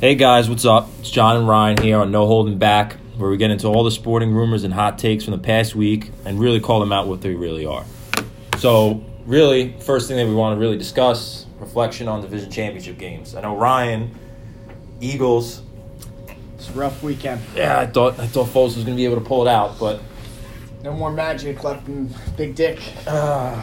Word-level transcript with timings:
Hey 0.00 0.14
guys, 0.14 0.48
what's 0.48 0.64
up? 0.66 0.88
It's 1.00 1.10
John 1.10 1.36
and 1.38 1.48
Ryan 1.48 1.78
here 1.78 1.98
on 1.98 2.10
No 2.10 2.26
Holding 2.26 2.58
Back, 2.58 2.96
where 3.16 3.30
we 3.30 3.36
get 3.38 3.50
into 3.50 3.66
all 3.68 3.82
the 3.82 3.90
sporting 3.90 4.30
rumors 4.32 4.62
and 4.62 4.72
hot 4.74 4.98
takes 4.98 5.24
from 5.24 5.32
the 5.32 5.38
past 5.38 5.74
week 5.74 6.10
and 6.26 6.38
really 6.38 6.60
call 6.60 6.80
them 6.80 6.92
out 6.92 7.06
what 7.08 7.22
they 7.22 7.34
really 7.34 7.64
are. 7.64 7.84
So, 8.58 9.02
really, 9.24 9.74
first 9.80 10.08
thing 10.08 10.18
that 10.18 10.26
we 10.26 10.34
want 10.34 10.54
to 10.56 10.60
really 10.60 10.76
discuss 10.76 11.46
reflection 11.58 12.08
on 12.08 12.20
division 12.20 12.50
championship 12.50 12.98
games. 12.98 13.34
I 13.34 13.40
know 13.40 13.56
Ryan, 13.56 14.14
Eagles. 15.00 15.62
It's 16.56 16.68
a 16.68 16.72
rough 16.72 17.02
weekend. 17.02 17.40
Yeah, 17.54 17.78
I 17.80 17.86
thought 17.86 18.18
I 18.20 18.26
thought 18.26 18.48
Foles 18.48 18.76
was 18.76 18.84
going 18.84 18.88
to 18.88 18.96
be 18.96 19.04
able 19.06 19.16
to 19.16 19.24
pull 19.24 19.46
it 19.46 19.50
out, 19.50 19.78
but 19.78 20.00
No 20.82 20.92
more 20.92 21.10
magic 21.10 21.64
left 21.64 21.88
in 21.88 22.14
Big 22.36 22.54
Dick. 22.54 22.80
uh, 23.06 23.54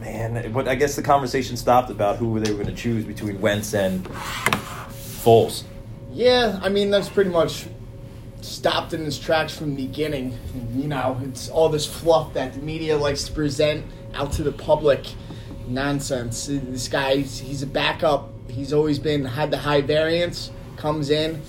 man, 0.00 0.52
but 0.52 0.68
I 0.68 0.76
guess 0.76 0.94
the 0.94 1.02
conversation 1.02 1.56
stopped 1.56 1.90
about 1.90 2.16
who 2.16 2.38
they 2.38 2.52
were 2.52 2.62
going 2.62 2.74
to 2.74 2.80
choose 2.80 3.04
between 3.04 3.40
Wentz 3.40 3.74
and 3.74 4.04
Foles. 4.04 5.64
Yeah, 6.12 6.58
I 6.62 6.68
mean 6.68 6.90
that's 6.90 7.08
pretty 7.08 7.30
much 7.30 7.66
stopped 8.40 8.94
in 8.94 9.06
its 9.06 9.18
tracks 9.18 9.56
from 9.56 9.74
the 9.74 9.86
beginning. 9.86 10.36
You 10.74 10.88
know, 10.88 11.20
it's 11.24 11.48
all 11.48 11.68
this 11.68 11.86
fluff 11.86 12.32
that 12.34 12.54
the 12.54 12.60
media 12.60 12.96
likes 12.96 13.24
to 13.24 13.32
present 13.32 13.84
out 14.14 14.32
to 14.32 14.42
the 14.42 14.52
public. 14.52 15.06
Nonsense. 15.70 16.46
This 16.46 16.88
guy, 16.88 17.18
he's 17.18 17.62
a 17.62 17.66
backup. 17.66 18.28
He's 18.50 18.72
always 18.72 18.98
been 18.98 19.24
had 19.24 19.50
the 19.52 19.58
high 19.58 19.82
variance. 19.82 20.50
Comes 20.76 21.10
in. 21.10 21.40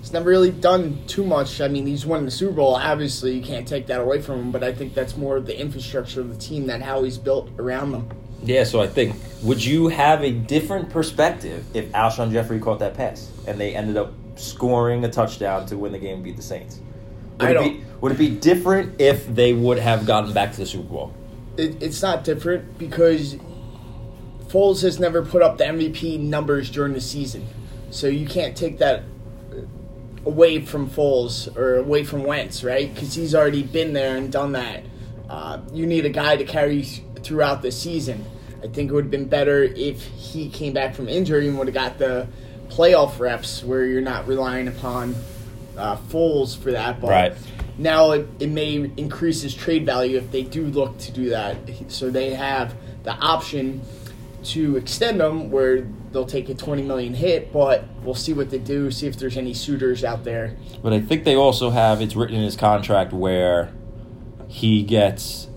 He's 0.00 0.12
never 0.12 0.28
really 0.28 0.50
done 0.50 1.04
too 1.06 1.24
much. 1.24 1.60
I 1.60 1.68
mean, 1.68 1.86
he's 1.86 2.04
won 2.04 2.24
the 2.24 2.30
Super 2.30 2.54
Bowl. 2.54 2.74
Obviously, 2.74 3.36
you 3.36 3.42
can't 3.44 3.68
take 3.68 3.86
that 3.86 4.00
away 4.00 4.20
from 4.20 4.40
him. 4.40 4.50
But 4.50 4.64
I 4.64 4.72
think 4.72 4.94
that's 4.94 5.16
more 5.16 5.38
the 5.40 5.58
infrastructure 5.58 6.20
of 6.20 6.28
the 6.30 6.36
team 6.36 6.66
that 6.66 6.82
how 6.82 7.04
he's 7.04 7.18
built 7.18 7.50
around 7.58 7.92
them. 7.92 8.08
Yeah, 8.42 8.64
so 8.64 8.80
I 8.80 8.86
think 8.86 9.16
would 9.42 9.64
you 9.64 9.88
have 9.88 10.22
a 10.22 10.30
different 10.30 10.90
perspective 10.90 11.64
if 11.74 11.90
Alshon 11.92 12.30
Jeffery 12.32 12.58
caught 12.60 12.78
that 12.80 12.94
pass 12.94 13.30
and 13.46 13.58
they 13.60 13.74
ended 13.74 13.96
up 13.96 14.12
scoring 14.36 15.04
a 15.04 15.10
touchdown 15.10 15.66
to 15.66 15.76
win 15.76 15.92
the 15.92 15.98
game 15.98 16.16
and 16.16 16.24
beat 16.24 16.36
the 16.36 16.42
Saints? 16.42 16.80
Would 17.40 17.48
I 17.48 17.50
it 17.50 17.54
don't- 17.54 17.68
be 17.78 17.84
would 18.00 18.12
it 18.12 18.18
be 18.18 18.28
different 18.30 19.00
if 19.00 19.26
they 19.34 19.52
would 19.52 19.78
have 19.78 20.06
gotten 20.06 20.32
back 20.32 20.52
to 20.52 20.58
the 20.58 20.66
Super 20.66 20.88
Bowl? 20.88 21.12
it, 21.56 21.82
it's 21.82 22.00
not 22.02 22.22
different 22.22 22.78
because 22.78 23.36
Foles 24.48 24.82
has 24.82 25.00
never 25.00 25.24
put 25.24 25.42
up 25.42 25.58
the 25.58 25.64
MVP 25.64 26.18
numbers 26.20 26.70
during 26.70 26.92
the 26.92 27.00
season, 27.00 27.46
so 27.90 28.06
you 28.06 28.26
can't 28.26 28.56
take 28.56 28.78
that 28.78 29.02
away 30.24 30.60
from 30.64 30.88
Foles 30.88 31.54
or 31.56 31.76
away 31.76 32.04
from 32.04 32.22
Wentz, 32.24 32.62
right? 32.62 32.92
Because 32.94 33.14
he's 33.14 33.34
already 33.34 33.62
been 33.62 33.92
there 33.92 34.16
and 34.16 34.30
done 34.30 34.52
that. 34.52 34.84
Uh, 35.28 35.58
you 35.72 35.86
need 35.86 36.06
a 36.06 36.10
guy 36.10 36.36
to 36.36 36.44
carry 36.44 36.86
throughout 37.22 37.62
the 37.62 37.70
season. 37.72 38.24
I 38.62 38.66
think 38.66 38.90
it 38.90 38.94
would 38.94 39.04
have 39.04 39.10
been 39.10 39.28
better 39.28 39.62
if 39.62 40.02
he 40.02 40.48
came 40.48 40.72
back 40.72 40.94
from 40.94 41.08
injury 41.08 41.46
and 41.48 41.58
would 41.58 41.68
have 41.68 41.74
got 41.74 41.98
the 41.98 42.26
playoff 42.68 43.18
reps 43.18 43.62
where 43.62 43.84
you're 43.86 44.00
not 44.00 44.26
relying 44.26 44.68
upon 44.68 45.14
uh, 45.76 45.96
Foles 45.96 46.56
for 46.56 46.72
that. 46.72 47.00
But 47.00 47.10
Right. 47.10 47.32
now 47.78 48.10
it, 48.12 48.28
it 48.40 48.48
may 48.48 48.90
increase 48.96 49.42
his 49.42 49.54
trade 49.54 49.86
value 49.86 50.18
if 50.18 50.30
they 50.32 50.42
do 50.42 50.66
look 50.66 50.98
to 50.98 51.12
do 51.12 51.30
that. 51.30 51.56
So 51.88 52.10
they 52.10 52.34
have 52.34 52.74
the 53.04 53.12
option 53.12 53.80
to 54.44 54.76
extend 54.76 55.20
them 55.20 55.50
where 55.50 55.86
they'll 56.12 56.26
take 56.26 56.48
a 56.48 56.54
20 56.54 56.82
million 56.82 57.14
hit, 57.14 57.52
but 57.52 57.84
we'll 58.02 58.14
see 58.14 58.32
what 58.32 58.50
they 58.50 58.58
do, 58.58 58.90
see 58.90 59.06
if 59.06 59.18
there's 59.18 59.36
any 59.36 59.52
suitors 59.54 60.04
out 60.04 60.24
there. 60.24 60.56
But 60.82 60.92
I 60.92 61.00
think 61.00 61.24
they 61.24 61.34
also 61.34 61.70
have 61.70 62.00
it's 62.00 62.16
written 62.16 62.36
in 62.36 62.42
his 62.42 62.56
contract 62.56 63.12
where 63.12 63.72
he 64.48 64.82
gets 64.82 65.47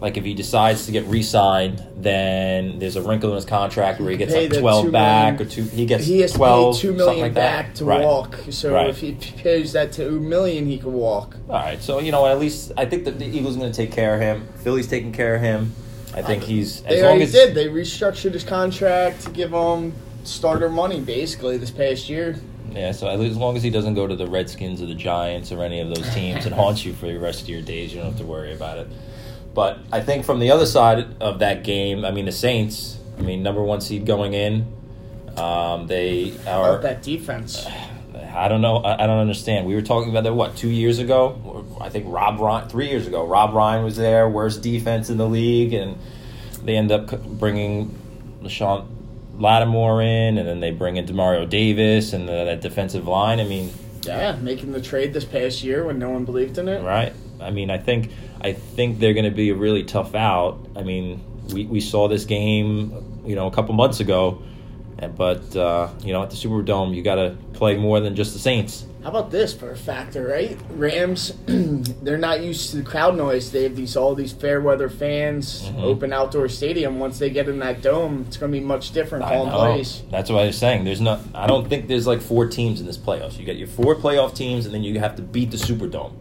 like 0.00 0.16
if 0.16 0.24
he 0.24 0.32
decides 0.34 0.86
to 0.86 0.92
get 0.92 1.04
re-signed, 1.06 1.82
then 1.96 2.78
there's 2.78 2.96
a 2.96 3.02
wrinkle 3.02 3.30
in 3.30 3.36
his 3.36 3.44
contract 3.44 4.00
where 4.00 4.10
he 4.10 4.16
gets 4.16 4.32
like 4.34 4.58
twelve 4.58 4.86
two 4.86 4.90
back 4.92 5.34
million- 5.38 5.46
or 5.46 5.50
two. 5.50 5.62
He 5.64 5.84
gets 5.86 6.06
He 6.06 6.20
has 6.20 6.32
to 6.32 6.38
pay 6.38 6.44
2 6.44 6.72
something 6.74 6.96
million 6.96 7.20
like 7.20 7.34
that. 7.34 7.66
back 7.66 7.74
to 7.74 7.84
Right. 7.84 8.02
walk. 8.04 8.38
So 8.50 8.72
Right. 8.72 8.88
if 8.88 9.00
he 9.00 9.12
pays 9.12 9.72
that 9.72 9.92
2 9.92 10.18
million, 10.20 10.66
he 10.66 10.78
can 10.78 10.92
walk. 10.94 11.36
All 11.48 11.56
right, 11.56 11.82
so 11.82 11.98
you 12.00 12.12
know 12.12 12.26
at 12.26 12.38
least 12.40 12.72
I 12.76 12.86
think 12.86 13.04
that 13.04 13.18
the 13.18 13.26
Eagles 13.26 13.56
are 13.56 13.60
going 13.60 13.72
to 13.72 13.76
take 13.76 13.92
care 13.92 14.14
of 14.14 14.20
him. 14.20 14.48
Philly's 14.64 14.86
taking 14.86 15.12
care 15.12 15.34
of 15.34 15.42
him. 15.42 15.72
I 16.14 16.22
think 16.22 16.42
he's 16.42 16.80
They 16.80 16.96
as 16.96 17.02
long 17.02 17.10
already 17.10 17.24
as 17.24 17.32
did. 17.32 17.54
They 17.54 17.66
restructured 17.66 18.32
his 18.32 18.42
contract 18.42 19.22
to 19.26 19.30
give 19.30 19.52
him 19.52 19.92
starter 20.24 20.68
money 20.68 21.00
basically 21.00 21.56
this 21.56 21.70
past 21.70 22.08
year. 22.08 22.36
yeah. 22.74 22.92
So 22.92 23.06
as 23.08 23.36
long 23.36 23.56
as 23.56 23.62
he 23.62 23.70
doesn't 23.70 23.94
go 23.94 24.06
to 24.06 24.16
the 24.16 24.26
Redskins 24.26 24.80
or 24.82 24.86
the 24.86 24.94
Giants 24.94 25.52
or 25.52 25.62
any 25.62 25.80
of 25.80 25.88
those 25.88 26.08
teams 26.14 26.46
and 26.46 26.54
haunts 26.62 26.84
you 26.86 26.94
for 26.94 27.06
the 27.06 27.18
rest 27.18 27.42
of 27.42 27.48
your 27.50 27.62
days, 27.62 27.92
you 27.92 27.98
don't 28.00 28.10
have 28.12 28.18
to 28.18 28.24
worry 28.24 28.52
about 28.52 28.78
it. 28.78 28.88
But 29.54 29.78
I 29.90 30.00
think 30.00 30.24
from 30.24 30.38
the 30.38 30.50
other 30.50 30.66
side 30.66 31.16
of 31.20 31.40
that 31.40 31.64
game, 31.64 32.04
I 32.04 32.10
mean 32.10 32.24
the 32.26 32.32
Saints. 32.32 32.98
I 33.18 33.22
mean 33.22 33.42
number 33.42 33.62
one 33.62 33.80
seed 33.80 34.06
going 34.06 34.32
in. 34.34 34.66
Um, 35.36 35.86
they 35.86 36.34
are. 36.46 36.70
About 36.70 36.82
that 36.82 37.02
defense. 37.02 37.66
I 38.32 38.46
don't 38.48 38.60
know. 38.60 38.76
I 38.76 39.04
I 39.04 39.06
don't 39.06 39.18
understand. 39.18 39.66
We 39.66 39.74
were 39.74 39.82
talking 39.82 40.10
about 40.10 40.24
that 40.24 40.34
what 40.34 40.56
two 40.56 40.68
years 40.68 40.98
ago? 41.00 41.66
I 41.80 41.88
think 41.88 42.06
Rob 42.08 42.38
Ryan 42.38 42.68
three 42.68 42.88
years 42.88 43.06
ago. 43.06 43.26
Rob 43.26 43.54
Ryan 43.54 43.84
was 43.84 43.96
there, 43.96 44.28
worst 44.28 44.62
defense 44.62 45.10
in 45.10 45.16
the 45.16 45.28
league, 45.28 45.72
and 45.72 45.98
they 46.64 46.76
end 46.76 46.92
up 46.92 47.10
bringing 47.24 47.96
LaShawn 48.42 48.86
Lattimore 49.36 50.02
in, 50.02 50.38
and 50.38 50.46
then 50.46 50.60
they 50.60 50.70
bring 50.70 50.96
in 50.96 51.06
Demario 51.06 51.48
Davis 51.48 52.12
and 52.12 52.28
the, 52.28 52.44
that 52.44 52.60
defensive 52.60 53.08
line. 53.08 53.40
I 53.40 53.44
mean, 53.44 53.70
Yeah, 54.02 54.36
making 54.36 54.72
the 54.72 54.80
trade 54.82 55.12
this 55.12 55.24
past 55.24 55.64
year 55.64 55.84
when 55.84 55.98
no 55.98 56.10
one 56.10 56.24
believed 56.24 56.58
in 56.58 56.68
it. 56.68 56.82
right? 56.84 57.12
I 57.40 57.50
mean, 57.50 57.70
I 57.70 57.78
think 57.78 58.10
I 58.40 58.52
think 58.52 58.98
they're 58.98 59.14
going 59.14 59.24
to 59.24 59.30
be 59.30 59.50
a 59.50 59.54
really 59.54 59.84
tough 59.84 60.14
out. 60.14 60.58
I 60.76 60.82
mean, 60.82 61.20
we 61.52 61.66
we 61.66 61.80
saw 61.80 62.08
this 62.08 62.24
game, 62.24 63.22
you 63.24 63.34
know, 63.36 63.46
a 63.46 63.50
couple 63.50 63.74
months 63.74 64.00
ago. 64.00 64.42
But 65.16 65.56
uh, 65.56 65.88
you 66.04 66.12
know, 66.12 66.22
at 66.22 66.30
the 66.30 66.36
Superdome, 66.36 66.94
you 66.94 67.02
got 67.02 67.14
to 67.14 67.36
play 67.54 67.76
more 67.76 68.00
than 68.00 68.14
just 68.14 68.34
the 68.34 68.38
Saints. 68.38 68.84
How 69.02 69.08
about 69.08 69.30
this 69.30 69.54
for 69.54 69.70
a 69.70 69.76
factor, 69.76 70.26
right? 70.26 70.58
Rams, 70.72 71.32
they're 71.46 72.18
not 72.18 72.42
used 72.42 72.70
to 72.72 72.76
the 72.76 72.82
crowd 72.82 73.16
noise. 73.16 73.50
They 73.50 73.62
have 73.62 73.74
these 73.74 73.96
all 73.96 74.14
these 74.14 74.32
fair 74.32 74.60
weather 74.60 74.90
fans, 74.90 75.62
Mhm. 75.70 75.82
open 75.82 76.12
outdoor 76.12 76.50
stadium. 76.50 76.98
Once 76.98 77.18
they 77.18 77.30
get 77.30 77.48
in 77.48 77.60
that 77.60 77.80
dome, 77.80 78.26
it's 78.28 78.36
going 78.36 78.52
to 78.52 78.58
be 78.58 78.62
much 78.62 78.92
different 78.92 79.24
I 79.24 79.38
plays. 79.48 80.02
That's 80.10 80.28
what 80.30 80.42
I 80.42 80.46
was 80.46 80.58
saying. 80.58 80.84
There's 80.84 81.00
not. 81.00 81.20
I 81.34 81.46
don't 81.46 81.66
think 81.66 81.88
there's 81.88 82.06
like 82.06 82.20
four 82.20 82.46
teams 82.46 82.78
in 82.80 82.86
this 82.86 82.98
playoffs. 82.98 83.38
You 83.38 83.46
got 83.46 83.56
your 83.56 83.68
four 83.68 83.96
playoff 83.96 84.34
teams, 84.34 84.66
and 84.66 84.74
then 84.74 84.82
you 84.84 85.00
have 85.00 85.16
to 85.16 85.22
beat 85.22 85.50
the 85.50 85.56
Superdome. 85.56 86.12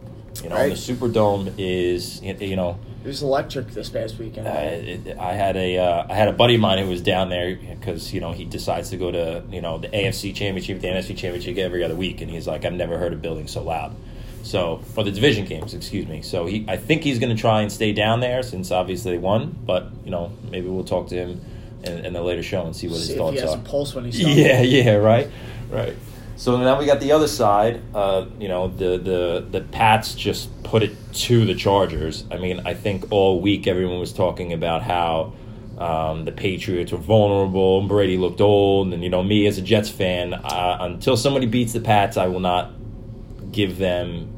You 0.44 0.50
know, 0.50 0.56
Right. 0.56 0.70
the 0.70 0.76
Superdome 0.76 1.54
is 1.58 2.22
you 2.22 2.56
know. 2.56 2.80
It 3.04 3.08
was 3.08 3.24
electric 3.24 3.68
this 3.70 3.88
past 3.90 4.20
weekend. 4.20 4.46
Uh, 4.46 4.52
it, 4.52 5.18
I 5.18 5.34
had 5.34 5.56
a 5.56 5.78
uh, 5.78 6.06
I 6.10 6.14
had 6.14 6.28
a 6.28 6.34
buddy 6.34 6.56
of 6.56 6.62
mine 6.62 6.80
who 6.84 6.90
was 6.90 7.02
down 7.02 7.30
there 7.30 7.56
because 7.56 8.14
you 8.14 8.20
know 8.20 8.32
he 8.34 8.44
decides 8.46 8.90
to 8.90 8.98
go 8.98 9.10
to 9.12 9.44
you 9.50 9.62
know 9.62 9.78
the 9.78 9.88
AFC 9.88 10.36
Championship, 10.36 10.82
the 10.82 10.88
NFC 10.88 11.16
Championship 11.18 11.58
every 11.58 11.84
other 11.84 11.96
week, 11.96 12.22
and 12.22 12.30
he's 12.30 12.46
like, 12.48 12.66
I've 12.66 12.74
never 12.74 12.98
heard 12.98 13.14
a 13.14 13.16
building 13.16 13.48
so 13.48 13.64
loud. 13.64 13.96
So 14.44 14.78
for 14.94 15.04
the 15.04 15.12
division 15.12 15.46
games, 15.46 15.74
excuse 15.74 16.08
me. 16.08 16.22
So 16.22 16.46
he, 16.46 16.66
I 16.68 16.78
think 16.78 17.04
he's 17.04 17.20
going 17.20 17.36
to 17.36 17.40
try 17.42 17.62
and 17.62 17.72
stay 17.72 17.92
down 17.94 18.20
there 18.22 18.42
since 18.44 18.72
obviously 18.72 19.12
they 19.14 19.18
won. 19.18 19.58
But 19.66 19.88
you 20.04 20.12
know, 20.12 20.32
maybe 20.50 20.68
we'll 20.70 20.84
talk 20.86 21.08
to 21.10 21.16
him 21.16 21.42
in, 21.84 22.06
in 22.06 22.14
the 22.14 22.22
later 22.22 22.44
show 22.44 22.66
and 22.66 22.76
see 22.76 22.88
what 22.88 22.96
his 22.98 23.08
See 23.08 23.14
if 23.14 23.18
thoughts 23.18 23.36
he 23.36 23.42
has 23.42 23.56
are. 23.56 23.58
pulse 23.60 23.96
when 23.96 24.06
he's 24.06 24.20
done. 24.22 24.32
Yeah, 24.38 24.62
yeah, 24.62 24.96
right, 24.96 25.30
right. 25.70 25.96
So 26.40 26.56
now 26.56 26.80
we 26.80 26.86
got 26.86 27.02
the 27.02 27.12
other 27.12 27.28
side. 27.28 27.82
Uh, 27.94 28.28
you 28.40 28.48
know, 28.48 28.70
the 28.70 28.98
the 28.98 29.46
the 29.52 29.60
Pats 29.60 30.16
just 30.16 30.64
put 30.64 30.84
it 30.84 30.96
to 31.16 31.44
the 31.44 31.54
Chargers. 31.54 32.24
I 32.32 32.38
mean, 32.38 32.62
I 32.66 32.76
think 32.76 33.12
all 33.12 33.42
week 33.42 33.68
everyone 33.68 34.00
was 34.00 34.14
talking 34.14 34.54
about 34.54 34.82
how 34.82 35.34
um, 35.78 36.24
the 36.24 36.32
Patriots 36.32 36.94
were 36.94 36.98
vulnerable, 36.98 37.82
and 37.82 37.90
Brady 37.90 38.18
looked 38.18 38.40
old, 38.40 38.94
and 38.94 39.04
you 39.04 39.10
know, 39.10 39.22
me 39.22 39.48
as 39.48 39.58
a 39.58 39.62
Jets 39.62 39.90
fan, 39.90 40.34
uh, 40.34 40.78
until 40.80 41.18
somebody 41.18 41.46
beats 41.46 41.74
the 41.74 41.82
Pats, 41.82 42.16
I 42.16 42.28
will 42.28 42.40
not 42.40 42.72
give 43.52 43.78
them 43.78 44.34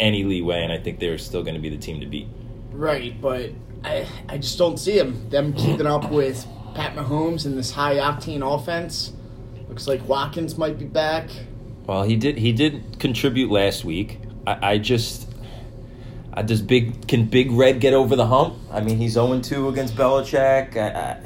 any 0.00 0.24
leeway, 0.24 0.64
and 0.64 0.72
I 0.72 0.78
think 0.78 0.98
they're 0.98 1.16
still 1.16 1.44
going 1.44 1.54
to 1.54 1.60
be 1.60 1.70
the 1.70 1.78
team 1.78 2.00
to 2.00 2.06
beat. 2.06 2.26
Right, 2.72 3.20
but 3.20 3.52
I, 3.84 4.04
I 4.28 4.38
just 4.38 4.58
don't 4.58 4.78
see 4.78 4.98
them. 4.98 5.30
Them 5.30 5.52
keeping 5.52 5.86
up 5.86 6.10
with 6.10 6.44
Pat 6.74 6.96
Mahomes 6.96 7.46
and 7.46 7.56
this 7.56 7.70
high 7.70 7.98
octane 7.98 8.42
offense. 8.42 9.12
Looks 9.76 9.88
like 9.88 10.08
Watkins 10.08 10.56
might 10.56 10.78
be 10.78 10.86
back. 10.86 11.28
Well, 11.86 12.02
he 12.04 12.16
did. 12.16 12.38
He 12.38 12.52
did 12.52 12.98
contribute 12.98 13.50
last 13.50 13.84
week. 13.84 14.18
I, 14.46 14.70
I 14.70 14.78
just. 14.78 15.28
I 16.32 16.40
does 16.40 16.62
big 16.62 17.06
can 17.06 17.26
Big 17.26 17.50
Red 17.52 17.78
get 17.78 17.92
over 17.92 18.16
the 18.16 18.24
hump? 18.24 18.54
I 18.72 18.80
mean, 18.80 18.96
he's 18.96 19.18
oh 19.18 19.26
zero 19.26 19.40
two 19.42 19.68
against 19.68 19.94
Belichick. 19.94 20.78
I, 20.78 21.20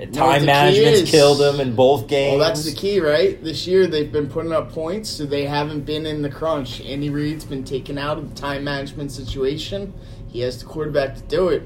I, 0.00 0.04
time 0.06 0.40
key 0.40 0.46
management's 0.46 1.08
killed 1.08 1.40
him 1.40 1.60
in 1.60 1.76
both 1.76 2.08
games. 2.08 2.40
Well, 2.40 2.48
that's 2.48 2.64
the 2.64 2.74
key, 2.74 2.98
right? 2.98 3.40
This 3.44 3.68
year 3.68 3.86
they've 3.86 4.10
been 4.10 4.28
putting 4.28 4.50
up 4.50 4.72
points, 4.72 5.08
so 5.08 5.24
they 5.24 5.44
haven't 5.46 5.82
been 5.82 6.06
in 6.06 6.22
the 6.22 6.28
crunch. 6.28 6.80
Andy 6.80 7.08
Reid's 7.08 7.44
been 7.44 7.62
taken 7.62 7.98
out 7.98 8.18
of 8.18 8.34
the 8.34 8.34
time 8.34 8.64
management 8.64 9.12
situation. 9.12 9.94
He 10.26 10.40
has 10.40 10.58
the 10.58 10.66
quarterback 10.66 11.14
to 11.14 11.22
do 11.22 11.50
it. 11.50 11.62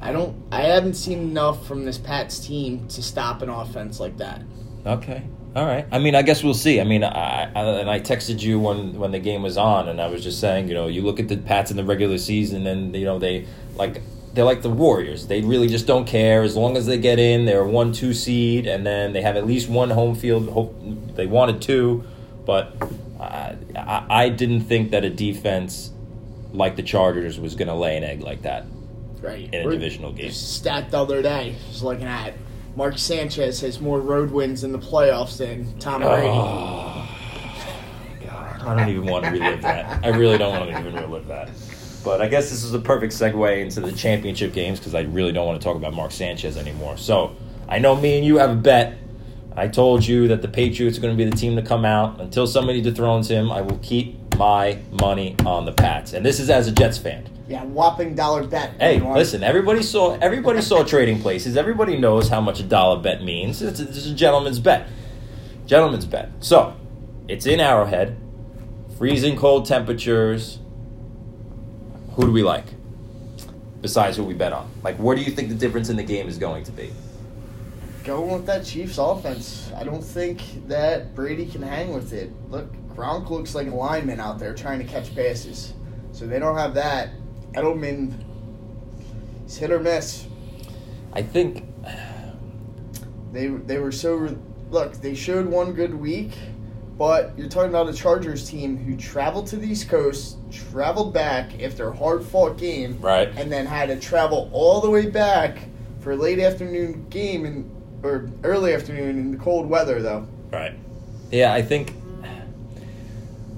I 0.00 0.12
don't. 0.12 0.40
I 0.52 0.60
haven't 0.60 0.94
seen 0.94 1.18
enough 1.18 1.66
from 1.66 1.86
this 1.86 1.98
Pats 1.98 2.38
team 2.38 2.86
to 2.86 3.02
stop 3.02 3.42
an 3.42 3.48
offense 3.48 3.98
like 3.98 4.18
that. 4.18 4.42
Okay. 4.86 5.22
All 5.54 5.66
right. 5.66 5.86
I 5.92 5.98
mean, 5.98 6.14
I 6.14 6.22
guess 6.22 6.42
we'll 6.42 6.54
see. 6.54 6.80
I 6.80 6.84
mean, 6.84 7.04
I, 7.04 7.44
I 7.54 7.62
and 7.80 7.90
I 7.90 8.00
texted 8.00 8.40
you 8.42 8.58
when 8.58 8.94
when 8.98 9.10
the 9.12 9.18
game 9.18 9.42
was 9.42 9.56
on, 9.56 9.88
and 9.88 10.00
I 10.00 10.06
was 10.08 10.22
just 10.22 10.40
saying, 10.40 10.68
you 10.68 10.74
know, 10.74 10.86
you 10.88 11.02
look 11.02 11.20
at 11.20 11.28
the 11.28 11.36
Pats 11.36 11.70
in 11.70 11.76
the 11.76 11.84
regular 11.84 12.18
season, 12.18 12.66
and 12.66 12.94
you 12.96 13.04
know 13.04 13.18
they 13.18 13.46
like 13.76 14.00
they're 14.32 14.46
like 14.46 14.62
the 14.62 14.70
Warriors. 14.70 15.26
They 15.26 15.42
really 15.42 15.68
just 15.68 15.86
don't 15.86 16.06
care 16.06 16.42
as 16.42 16.56
long 16.56 16.76
as 16.78 16.86
they 16.86 16.96
get 16.98 17.18
in. 17.18 17.44
They're 17.44 17.60
a 17.60 17.68
one 17.68 17.92
two 17.92 18.14
seed, 18.14 18.66
and 18.66 18.84
then 18.86 19.12
they 19.12 19.20
have 19.20 19.36
at 19.36 19.46
least 19.46 19.68
one 19.68 19.90
home 19.90 20.14
field. 20.14 20.48
Hope 20.48 20.74
they 21.14 21.26
wanted 21.26 21.60
two, 21.60 22.02
but 22.46 22.74
I, 23.20 23.56
I, 23.76 24.06
I 24.08 24.28
didn't 24.30 24.62
think 24.62 24.90
that 24.92 25.04
a 25.04 25.10
defense 25.10 25.92
like 26.54 26.76
the 26.76 26.82
Chargers 26.82 27.38
was 27.38 27.54
going 27.54 27.68
to 27.68 27.74
lay 27.74 27.96
an 27.96 28.04
egg 28.04 28.20
like 28.22 28.42
that 28.42 28.64
Right. 29.20 29.48
in 29.52 29.62
a 29.62 29.64
We're- 29.64 29.76
divisional 29.76 30.12
game. 30.12 30.30
Stat 30.32 30.90
the 30.90 30.98
other 31.00 31.20
day, 31.22 31.56
just 31.70 31.82
looking 31.82 32.04
at 32.06 32.34
Mark 32.74 32.96
Sanchez 32.96 33.60
has 33.60 33.80
more 33.80 34.00
road 34.00 34.30
wins 34.30 34.64
in 34.64 34.72
the 34.72 34.78
playoffs 34.78 35.36
than 35.36 35.78
Tom 35.78 36.02
oh, 36.02 36.08
Brady. 36.08 36.28
Oh, 36.28 37.08
God, 38.26 38.62
I 38.62 38.76
don't 38.76 38.88
even 38.88 39.04
want 39.04 39.24
to 39.26 39.30
relive 39.30 39.60
that. 39.62 40.04
I 40.04 40.08
really 40.08 40.38
don't 40.38 40.58
want 40.58 40.70
to 40.70 40.78
even 40.78 40.94
relive 40.94 41.26
that. 41.26 41.50
But 42.02 42.22
I 42.22 42.28
guess 42.28 42.50
this 42.50 42.64
is 42.64 42.72
a 42.74 42.78
perfect 42.78 43.12
segue 43.12 43.60
into 43.60 43.80
the 43.80 43.92
championship 43.92 44.52
games 44.52 44.78
because 44.78 44.94
I 44.94 45.02
really 45.02 45.32
don't 45.32 45.46
want 45.46 45.60
to 45.60 45.64
talk 45.64 45.76
about 45.76 45.94
Mark 45.94 46.12
Sanchez 46.12 46.56
anymore. 46.56 46.96
So 46.96 47.36
I 47.68 47.78
know 47.78 47.94
me 47.94 48.16
and 48.16 48.26
you 48.26 48.38
have 48.38 48.50
a 48.50 48.56
bet. 48.56 48.96
I 49.54 49.68
told 49.68 50.04
you 50.06 50.28
that 50.28 50.40
the 50.40 50.48
Patriots 50.48 50.96
are 50.96 51.02
going 51.02 51.16
to 51.16 51.24
be 51.24 51.28
the 51.28 51.36
team 51.36 51.56
to 51.56 51.62
come 51.62 51.84
out. 51.84 52.20
Until 52.20 52.46
somebody 52.46 52.80
dethrones 52.80 53.30
him, 53.30 53.52
I 53.52 53.60
will 53.60 53.78
keep 53.82 54.18
my 54.36 54.78
money 54.90 55.36
on 55.44 55.66
the 55.66 55.72
Pats. 55.72 56.14
And 56.14 56.24
this 56.24 56.40
is 56.40 56.48
as 56.48 56.68
a 56.68 56.72
Jets 56.72 56.96
fan. 56.96 57.28
Yeah, 57.48 57.64
whopping 57.64 58.14
dollar 58.14 58.46
bet. 58.46 58.74
Hey, 58.78 58.96
everyone. 58.96 59.16
listen! 59.16 59.42
Everybody 59.42 59.82
saw 59.82 60.16
everybody 60.20 60.62
saw 60.62 60.84
trading 60.84 61.20
places. 61.20 61.56
Everybody 61.56 61.98
knows 61.98 62.28
how 62.28 62.40
much 62.40 62.60
a 62.60 62.62
dollar 62.62 63.00
bet 63.00 63.22
means. 63.22 63.60
It's 63.62 63.80
a, 63.80 63.88
it's 63.88 64.06
a 64.06 64.14
gentleman's 64.14 64.60
bet. 64.60 64.88
Gentleman's 65.66 66.06
bet. 66.06 66.30
So, 66.40 66.76
it's 67.28 67.46
in 67.46 67.60
Arrowhead. 67.60 68.16
Freezing 68.96 69.36
cold 69.36 69.66
temperatures. 69.66 70.58
Who 72.14 72.26
do 72.26 72.32
we 72.32 72.42
like? 72.42 72.66
Besides 73.80 74.16
who 74.16 74.24
we 74.24 74.34
bet 74.34 74.52
on, 74.52 74.70
like, 74.84 74.96
what 74.98 75.16
do 75.16 75.24
you 75.24 75.32
think 75.32 75.48
the 75.48 75.56
difference 75.56 75.88
in 75.88 75.96
the 75.96 76.04
game 76.04 76.28
is 76.28 76.38
going 76.38 76.62
to 76.64 76.72
be? 76.72 76.92
Going 78.04 78.32
with 78.32 78.46
that 78.46 78.64
Chiefs 78.64 78.98
offense. 78.98 79.72
I 79.76 79.82
don't 79.82 80.02
think 80.02 80.68
that 80.68 81.16
Brady 81.16 81.46
can 81.46 81.62
hang 81.62 81.92
with 81.92 82.12
it. 82.12 82.30
Look, 82.48 82.72
Gronk 82.94 83.30
looks 83.30 83.54
like 83.54 83.66
a 83.66 83.74
lineman 83.74 84.20
out 84.20 84.38
there 84.38 84.54
trying 84.54 84.78
to 84.78 84.84
catch 84.84 85.12
passes. 85.14 85.72
So 86.12 86.26
they 86.26 86.38
don't 86.38 86.56
have 86.56 86.74
that. 86.74 87.10
Edelman, 87.54 88.12
it's 89.44 89.56
hit 89.56 89.70
or 89.70 89.80
miss. 89.80 90.26
I 91.12 91.22
think 91.22 91.64
They 93.32 93.48
they 93.48 93.78
were 93.78 93.92
so 93.92 94.36
look. 94.70 94.94
They 94.94 95.14
showed 95.14 95.46
one 95.46 95.72
good 95.72 95.94
week, 95.94 96.32
but 96.98 97.32
you're 97.36 97.48
talking 97.48 97.70
about 97.70 97.88
a 97.88 97.92
Chargers 97.92 98.48
team 98.48 98.76
who 98.76 98.96
traveled 98.96 99.46
to 99.48 99.56
the 99.56 99.66
East 99.66 99.88
Coast, 99.88 100.36
traveled 100.50 101.12
back 101.14 101.62
after 101.62 101.88
a 101.88 101.96
hard 101.96 102.24
fought 102.24 102.58
game, 102.58 102.98
right. 103.00 103.28
and 103.36 103.50
then 103.50 103.66
had 103.66 103.88
to 103.88 103.98
travel 103.98 104.50
all 104.52 104.80
the 104.80 104.90
way 104.90 105.08
back 105.08 105.58
for 106.00 106.12
a 106.12 106.16
late 106.16 106.40
afternoon 106.40 107.06
game 107.08 107.44
and 107.44 107.70
or 108.02 108.30
early 108.42 108.74
afternoon 108.74 109.18
in 109.18 109.30
the 109.30 109.38
cold 109.38 109.68
weather 109.68 110.02
though. 110.02 110.26
Right. 110.50 110.74
Yeah, 111.30 111.52
I 111.52 111.62
think. 111.62 111.94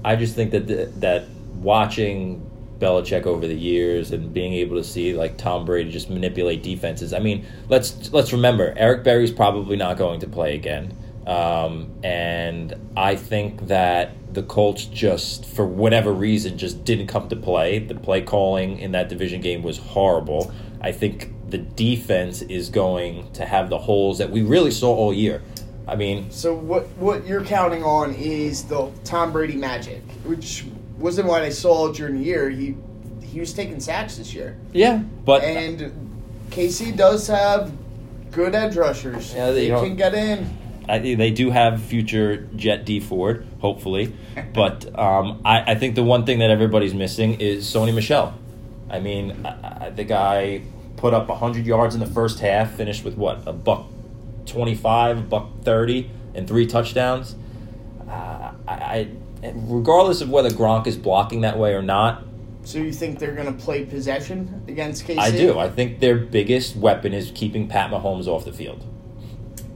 I 0.05 0.15
just 0.15 0.35
think 0.35 0.51
that 0.51 0.67
the, 0.67 0.85
that 0.97 1.27
watching 1.55 2.47
Belichick 2.85 3.25
over 3.25 3.47
the 3.47 3.55
years 3.55 4.11
and 4.11 4.31
being 4.31 4.53
able 4.53 4.75
to 4.77 4.83
see 4.83 5.13
like 5.13 5.37
Tom 5.37 5.65
Brady 5.65 5.91
just 5.91 6.09
manipulate 6.09 6.61
defenses. 6.61 7.13
I 7.13 7.19
mean, 7.19 7.45
let's 7.67 8.11
let's 8.13 8.31
remember 8.31 8.73
Eric 8.77 9.03
Berry's 9.03 9.31
probably 9.31 9.75
not 9.75 9.97
going 9.97 10.19
to 10.19 10.27
play 10.27 10.53
again, 10.53 10.93
um, 11.25 11.91
and 12.03 12.75
I 12.95 13.15
think 13.15 13.67
that 13.67 14.11
the 14.33 14.43
Colts 14.43 14.85
just 14.85 15.45
for 15.45 15.65
whatever 15.65 16.13
reason 16.13 16.57
just 16.57 16.83
didn't 16.85 17.07
come 17.07 17.27
to 17.29 17.35
play. 17.35 17.79
The 17.79 17.95
play 17.95 18.21
calling 18.21 18.77
in 18.77 18.91
that 18.91 19.09
division 19.09 19.41
game 19.41 19.63
was 19.63 19.77
horrible. 19.79 20.53
I 20.81 20.91
think 20.91 21.31
the 21.49 21.57
defense 21.57 22.43
is 22.43 22.69
going 22.69 23.31
to 23.33 23.45
have 23.45 23.69
the 23.69 23.79
holes 23.79 24.19
that 24.19 24.29
we 24.29 24.43
really 24.43 24.71
saw 24.71 24.93
all 24.93 25.13
year. 25.13 25.41
I 25.87 25.95
mean, 25.95 26.29
So 26.31 26.53
what 26.53 26.87
what 26.97 27.25
you're 27.25 27.43
counting 27.43 27.83
on 27.83 28.13
is 28.13 28.63
the 28.63 28.91
Tom 29.03 29.31
Brady 29.31 29.55
magic, 29.55 30.01
which 30.23 30.65
wasn't 30.97 31.27
what 31.27 31.41
I 31.41 31.49
saw 31.49 31.91
during 31.91 32.17
the 32.19 32.23
year. 32.23 32.49
He 32.49 32.75
he 33.23 33.39
was 33.39 33.53
taking 33.53 33.79
sacks 33.79 34.17
this 34.17 34.33
year, 34.33 34.57
Yeah, 34.71 34.99
but 35.25 35.43
and 35.43 35.91
KC 36.51 36.95
does 36.95 37.27
have 37.27 37.71
good 38.31 38.55
edge 38.55 38.75
rushers. 38.75 39.33
Yeah, 39.33 39.51
they 39.51 39.69
they 39.69 39.75
can 39.79 39.95
get 39.95 40.13
in. 40.13 40.57
I 40.87 40.99
they 40.99 41.31
do 41.31 41.49
have 41.51 41.81
future 41.81 42.47
Jet 42.55 42.85
Dee 42.85 42.99
Ford, 42.99 43.45
hopefully. 43.59 44.13
But 44.53 44.97
um, 44.97 45.41
I, 45.43 45.71
I 45.71 45.75
think 45.75 45.95
the 45.95 46.03
one 46.03 46.25
thing 46.25 46.39
that 46.39 46.49
everybody's 46.49 46.93
missing 46.93 47.39
is 47.41 47.65
Sony 47.65 47.93
Michel. 47.93 48.33
I 48.89 48.99
mean, 48.99 49.45
I, 49.45 49.85
I, 49.85 49.89
the 49.89 50.03
guy 50.05 50.61
put 50.97 51.13
up 51.13 51.27
100 51.27 51.65
yards 51.65 51.93
in 51.93 51.99
the 51.99 52.05
first 52.07 52.39
half, 52.39 52.71
finished 52.71 53.03
with 53.03 53.15
what 53.15 53.43
a 53.45 53.53
buck 53.53 53.87
25, 54.45 55.17
a 55.17 55.21
buck 55.21 55.49
30, 55.63 56.09
and 56.35 56.47
three 56.47 56.65
touchdowns. 56.65 57.35
Uh, 58.07 58.51
I, 58.67 58.73
I 58.73 59.07
regardless 59.53 60.21
of 60.21 60.29
whether 60.29 60.49
Gronk 60.49 60.87
is 60.87 60.97
blocking 60.97 61.41
that 61.41 61.57
way 61.57 61.73
or 61.73 61.81
not, 61.81 62.23
So 62.63 62.79
you 62.79 62.91
think 62.91 63.19
they're 63.19 63.35
going 63.35 63.55
to 63.55 63.63
play 63.63 63.85
possession 63.85 64.63
against 64.67 65.05
KC? 65.05 65.19
I 65.19 65.31
do. 65.31 65.59
I 65.59 65.69
think 65.69 65.99
their 65.99 66.15
biggest 66.17 66.75
weapon 66.75 67.13
is 67.13 67.31
keeping 67.35 67.67
Pat 67.67 67.91
Mahomes 67.91 68.27
off 68.27 68.45
the 68.45 68.53
field. 68.53 68.83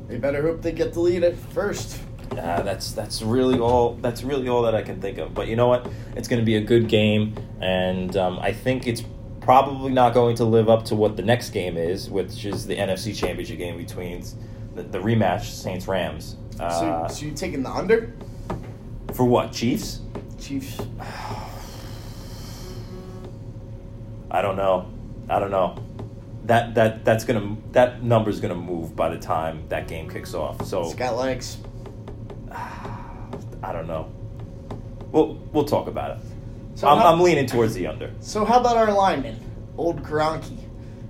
They 0.08 0.18
better 0.18 0.42
hope 0.42 0.62
they 0.64 0.72
get 0.72 0.94
the 0.94 1.00
lead 1.02 1.24
at 1.24 1.38
first. 1.38 2.02
Uh, 2.32 2.62
that's 2.62 2.92
that's 2.94 3.22
really 3.22 3.60
all. 3.60 3.96
That's 3.96 4.24
really 4.24 4.50
all 4.50 4.62
that 4.64 4.76
I 4.76 4.82
can 4.82 5.02
think 5.02 5.18
of. 5.18 5.34
But 5.34 5.48
you 5.48 5.56
know 5.56 5.68
what? 5.68 5.88
It's 6.16 6.28
going 6.28 6.40
to 6.40 6.46
be 6.46 6.56
a 6.56 6.62
good 6.62 6.88
game, 6.88 7.36
and 7.60 8.16
um, 8.18 8.40
I 8.40 8.54
think 8.54 8.88
it's 8.88 9.04
probably 9.42 9.92
not 9.92 10.14
going 10.14 10.36
to 10.36 10.46
live 10.46 10.70
up 10.70 10.86
to 10.86 10.96
what 10.96 11.16
the 11.16 11.24
next 11.24 11.50
game 11.50 11.76
is, 11.78 12.10
which 12.10 12.46
is 12.46 12.68
the 12.68 12.76
NFC 12.76 13.16
Championship 13.16 13.58
game 13.58 13.78
between 13.78 14.24
the, 14.76 14.84
the 14.84 15.00
rematch 15.00 15.46
Saints 15.46 15.88
Rams. 15.88 16.38
Uh, 16.60 17.08
so, 17.08 17.16
so 17.16 17.26
you 17.26 17.32
taking 17.34 17.64
the 17.64 17.72
under? 17.72 18.14
For 19.14 19.26
what? 19.26 19.52
Chiefs? 19.52 20.00
Chiefs. 20.40 20.80
I 24.32 24.42
don't 24.42 24.56
know. 24.58 24.92
I 25.30 25.40
don't 25.40 25.52
know. 25.52 25.84
That 26.46 26.76
that 26.76 27.04
that's 27.06 27.24
gonna 27.26 27.58
that 27.72 28.02
number's 28.04 28.40
gonna 28.40 28.56
move 28.56 28.96
by 28.96 29.10
the 29.10 29.18
time 29.20 29.64
that 29.70 29.88
game 29.88 30.10
kicks 30.10 30.34
off. 30.34 30.66
So 30.66 30.84
It's 30.86 30.94
got 30.96 31.16
legs. 31.18 31.58
I 32.52 33.72
don't 33.74 33.88
know. 33.88 34.12
We'll 35.12 35.34
we'll 35.54 35.66
talk 35.66 35.88
about 35.88 36.18
it. 36.18 36.24
So 36.76 36.88
I'm, 36.88 36.98
how- 37.00 37.12
I'm 37.14 37.20
leaning 37.22 37.46
towards 37.46 37.74
the 37.74 37.88
under. 37.88 38.14
So 38.20 38.46
how 38.46 38.60
about 38.60 38.78
our 38.78 38.92
lineman, 38.94 39.40
old 39.78 40.02
Gronky? 40.02 40.58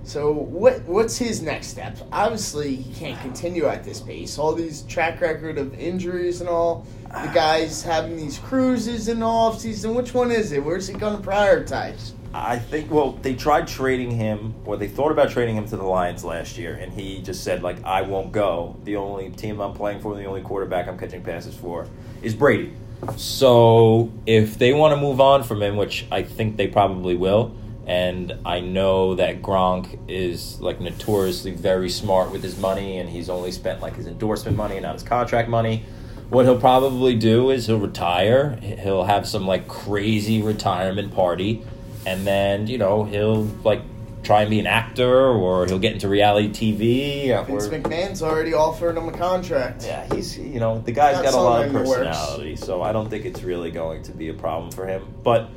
So 0.04 0.32
what 0.32 0.82
what's 0.82 1.16
his 1.16 1.42
next 1.42 1.68
step? 1.68 1.96
Obviously, 2.12 2.74
he 2.74 2.92
can't 2.94 3.20
continue 3.20 3.66
at 3.66 3.84
this 3.84 4.00
pace. 4.00 4.38
All 4.38 4.54
these 4.54 4.82
track 4.82 5.20
record 5.20 5.58
of 5.58 5.78
injuries 5.78 6.40
and 6.40 6.48
all. 6.48 6.86
The 7.08 7.28
ah. 7.28 7.32
guys 7.34 7.82
having 7.82 8.16
these 8.16 8.38
cruises 8.38 9.08
in 9.08 9.20
the 9.20 9.26
off 9.26 9.60
season. 9.60 9.94
Which 9.94 10.14
one 10.14 10.30
is 10.30 10.52
it? 10.52 10.64
Where's 10.64 10.86
he 10.86 10.94
going 10.94 11.20
to 11.20 11.28
prioritize? 11.28 12.12
I 12.32 12.58
think. 12.58 12.90
Well, 12.90 13.12
they 13.22 13.34
tried 13.34 13.66
trading 13.66 14.12
him, 14.12 14.54
or 14.64 14.76
they 14.76 14.88
thought 14.88 15.10
about 15.10 15.30
trading 15.30 15.56
him 15.56 15.66
to 15.68 15.76
the 15.76 15.84
Lions 15.84 16.24
last 16.24 16.56
year, 16.56 16.74
and 16.74 16.92
he 16.92 17.20
just 17.20 17.42
said 17.42 17.62
like, 17.62 17.84
"I 17.84 18.02
won't 18.02 18.32
go. 18.32 18.76
The 18.84 18.96
only 18.96 19.30
team 19.30 19.60
I'm 19.60 19.74
playing 19.74 20.00
for, 20.00 20.14
the 20.16 20.24
only 20.24 20.40
quarterback 20.40 20.88
I'm 20.88 20.98
catching 20.98 21.22
passes 21.22 21.54
for, 21.54 21.86
is 22.22 22.34
Brady." 22.34 22.72
So 23.16 24.12
if 24.26 24.58
they 24.58 24.72
want 24.72 24.94
to 24.94 25.00
move 25.00 25.20
on 25.20 25.42
from 25.42 25.62
him, 25.62 25.76
which 25.76 26.06
I 26.12 26.22
think 26.22 26.56
they 26.56 26.68
probably 26.68 27.16
will, 27.16 27.54
and 27.90 28.32
I 28.46 28.60
know 28.60 29.16
that 29.16 29.42
Gronk 29.42 29.98
is 30.06 30.60
like 30.60 30.80
notoriously 30.80 31.50
very 31.50 31.90
smart 31.90 32.30
with 32.30 32.40
his 32.40 32.56
money, 32.56 32.98
and 32.98 33.10
he's 33.10 33.28
only 33.28 33.50
spent 33.50 33.80
like 33.80 33.96
his 33.96 34.06
endorsement 34.06 34.56
money 34.56 34.76
and 34.76 34.84
not 34.84 34.92
his 34.94 35.02
contract 35.02 35.48
money. 35.48 35.84
What 36.28 36.44
he'll 36.44 36.60
probably 36.60 37.16
do 37.16 37.50
is 37.50 37.66
he'll 37.66 37.80
retire. 37.80 38.50
He'll 38.62 39.02
have 39.02 39.26
some 39.26 39.44
like 39.44 39.66
crazy 39.66 40.40
retirement 40.40 41.12
party, 41.12 41.64
and 42.06 42.24
then 42.24 42.68
you 42.68 42.78
know 42.78 43.02
he'll 43.02 43.42
like 43.64 43.82
try 44.22 44.42
and 44.42 44.50
be 44.50 44.60
an 44.60 44.68
actor, 44.68 45.26
or 45.26 45.66
he'll 45.66 45.80
get 45.80 45.92
into 45.92 46.08
reality 46.08 46.48
TV. 46.48 47.36
Or, 47.36 47.44
Vince 47.44 47.66
McMahon's 47.66 48.22
already 48.22 48.54
offered 48.54 48.96
him 48.96 49.08
a 49.08 49.12
contract. 49.18 49.82
yeah, 49.82 50.06
he's 50.14 50.38
you 50.38 50.60
know 50.60 50.78
the 50.78 50.92
guy's 50.92 51.16
Got 51.16 51.24
got, 51.24 51.34
a 51.34 51.36
lot 51.38 51.64
of 51.64 51.72
something 51.72 51.76
in 51.80 51.82
the 51.82 51.90
works. 51.90 52.06
personality, 52.06 52.54
so 52.54 52.82
I 52.82 52.92
don't 52.92 53.10
think 53.10 53.24
it's 53.24 53.42
really 53.42 53.72
going 53.72 54.04
to 54.04 54.12
be 54.12 54.28
a 54.28 54.34
problem 54.34 54.70
for 54.70 54.86
him. 54.86 55.12
But 55.24 55.50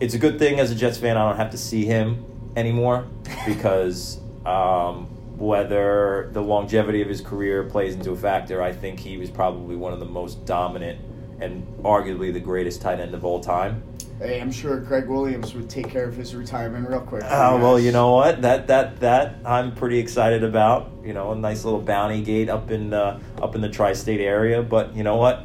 it's 0.00 0.14
a 0.14 0.18
good 0.18 0.38
thing 0.38 0.60
as 0.60 0.70
a 0.70 0.74
Jets 0.74 0.98
fan, 0.98 1.16
I 1.16 1.28
don't 1.28 1.36
have 1.36 1.50
to 1.50 1.58
see 1.58 1.84
him 1.84 2.24
anymore 2.56 3.06
because 3.46 4.20
um, 4.44 5.06
whether 5.38 6.28
the 6.32 6.42
longevity 6.42 7.02
of 7.02 7.08
his 7.08 7.20
career 7.20 7.64
plays 7.64 7.94
into 7.94 8.10
a 8.12 8.16
factor, 8.16 8.62
I 8.62 8.72
think 8.72 9.00
he 9.00 9.16
was 9.16 9.30
probably 9.30 9.76
one 9.76 9.92
of 9.92 10.00
the 10.00 10.06
most 10.06 10.44
dominant 10.44 11.00
and 11.40 11.66
arguably 11.78 12.32
the 12.32 12.40
greatest 12.40 12.82
tight 12.82 13.00
end 13.00 13.14
of 13.14 13.24
all 13.24 13.40
time. 13.40 13.82
Hey, 14.18 14.40
I'm 14.40 14.52
sure 14.52 14.78
Gregg 14.78 15.08
Williams 15.08 15.52
would 15.54 15.68
take 15.68 15.88
care 15.88 16.04
of 16.04 16.14
his 16.14 16.32
retirement 16.34 16.88
real 16.88 17.00
quick. 17.00 17.24
Oh 17.26 17.58
well, 17.58 17.76
you 17.76 17.90
know 17.90 18.12
what? 18.12 18.42
That 18.42 18.68
that 18.68 19.00
that 19.00 19.36
I'm 19.44 19.74
pretty 19.74 19.98
excited 19.98 20.44
about. 20.44 20.92
You 21.02 21.12
know, 21.12 21.32
a 21.32 21.34
nice 21.34 21.64
little 21.64 21.80
bounty 21.80 22.22
gate 22.22 22.48
up 22.48 22.70
in 22.70 22.94
uh, 22.94 23.18
up 23.40 23.56
in 23.56 23.60
the 23.60 23.68
tri-state 23.68 24.20
area. 24.20 24.62
But 24.62 24.94
you 24.94 25.02
know 25.02 25.16
what? 25.16 25.44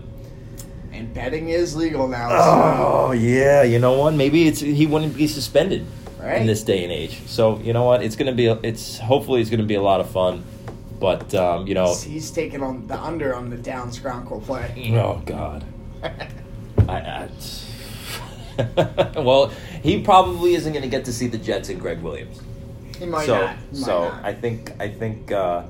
And 0.98 1.14
betting 1.14 1.50
is 1.50 1.76
legal 1.76 2.08
now. 2.08 2.30
Oh 2.32 3.12
yeah, 3.12 3.62
you 3.62 3.78
know 3.78 3.94
what? 3.94 4.16
Maybe 4.16 4.48
it's 4.48 4.60
he 4.60 4.88
wouldn't 4.88 5.16
be 5.16 5.28
suspended. 5.28 5.86
right. 6.20 6.42
in 6.42 6.48
this 6.48 6.64
day 6.64 6.84
and 6.84 6.92
age. 6.92 7.22
So 7.28 7.60
you 7.60 7.72
know 7.72 7.84
what? 7.84 8.02
It's 8.02 8.16
gonna 8.16 8.34
be. 8.34 8.48
It's 8.48 8.98
hopefully 8.98 9.42
it's 9.42 9.52
gonna 9.52 9.64
be 9.64 9.76
a 9.76 9.82
lot 9.82 10.00
of 10.00 10.10
fun. 10.10 10.44
But 11.00 11.36
um, 11.36 11.68
you 11.68 11.76
know, 11.76 11.94
He's 11.94 12.32
taking 12.32 12.64
on 12.64 12.88
the 12.88 13.00
under 13.00 13.36
on 13.36 13.52
the 13.52 13.58
down 13.58 13.92
Skronkel 13.92 14.44
play. 14.44 14.92
oh 14.96 15.22
god, 15.24 15.64
I, 16.04 16.10
I, 16.90 17.30
well, 19.22 19.52
he 19.84 20.02
probably 20.02 20.56
isn't 20.56 20.74
gonna 20.74 20.88
get 20.88 21.06
to 21.06 21.14
see 21.14 21.28
the 21.28 21.38
Jets 21.38 21.70
and 21.70 21.80
Gregg 21.80 22.02
Williams. 22.02 22.42
He 22.98 23.06
might 23.06 23.28
so 23.28 23.40
not. 23.40 23.56
He 23.72 23.78
might 23.78 23.86
so 23.86 24.10
not. 24.10 24.26
I 24.26 24.34
think 24.34 24.74
I 24.80 24.90
think 24.90 25.32
uh, 25.32 25.62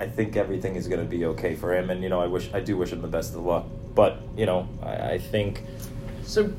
I 0.00 0.06
think 0.06 0.36
everything 0.36 0.76
is 0.76 0.88
going 0.88 1.00
to 1.00 1.06
be 1.06 1.26
okay 1.26 1.54
for 1.54 1.76
him, 1.76 1.90
and 1.90 2.02
you 2.02 2.08
know 2.08 2.20
I 2.20 2.26
wish 2.26 2.48
I 2.54 2.60
do 2.60 2.78
wish 2.78 2.92
him 2.92 3.02
the 3.02 3.08
best 3.08 3.34
of 3.34 3.44
luck. 3.44 3.66
But 3.96 4.20
you 4.36 4.46
know 4.46 4.68
I, 4.82 5.14
I 5.14 5.18
think 5.18 5.62
So, 6.22 6.52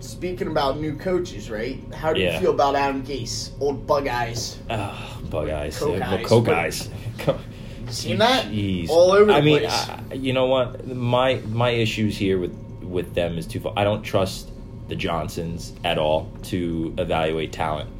speaking 0.00 0.48
about 0.48 0.78
new 0.78 0.96
coaches, 0.96 1.50
right? 1.50 1.78
How 1.92 2.12
do 2.14 2.20
Yeah. 2.20 2.34
you 2.34 2.40
feel 2.40 2.52
about 2.52 2.74
Adam 2.76 3.02
Gase, 3.04 3.50
old 3.60 3.86
bug 3.86 4.06
eyes? 4.08 4.56
uh, 4.70 4.94
bug 5.28 5.50
eyes, 5.50 5.76
Coke 5.78 6.00
eyes. 6.00 6.26
coke 6.26 6.48
eyes. 6.48 6.88
Seen 7.90 8.18
that? 8.18 8.46
Jeez. 8.46 8.88
All 8.90 9.12
over 9.12 9.26
the 9.26 9.32
I 9.38 9.40
mean, 9.40 9.60
place. 9.60 9.88
I, 9.88 10.14
you 10.14 10.32
know 10.34 10.46
what? 10.46 10.86
My 10.86 11.40
my 11.50 11.70
issues 11.70 12.16
here 12.16 12.38
with 12.38 12.52
with 12.82 13.14
them 13.14 13.36
is 13.38 13.46
twofold. 13.46 13.74
I 13.76 13.84
don't 13.84 14.02
trust 14.02 14.50
the 14.88 14.94
Johnsons 14.96 15.72
at 15.84 15.98
all 15.98 16.30
to 16.44 16.94
evaluate 16.98 17.52
talent. 17.52 17.90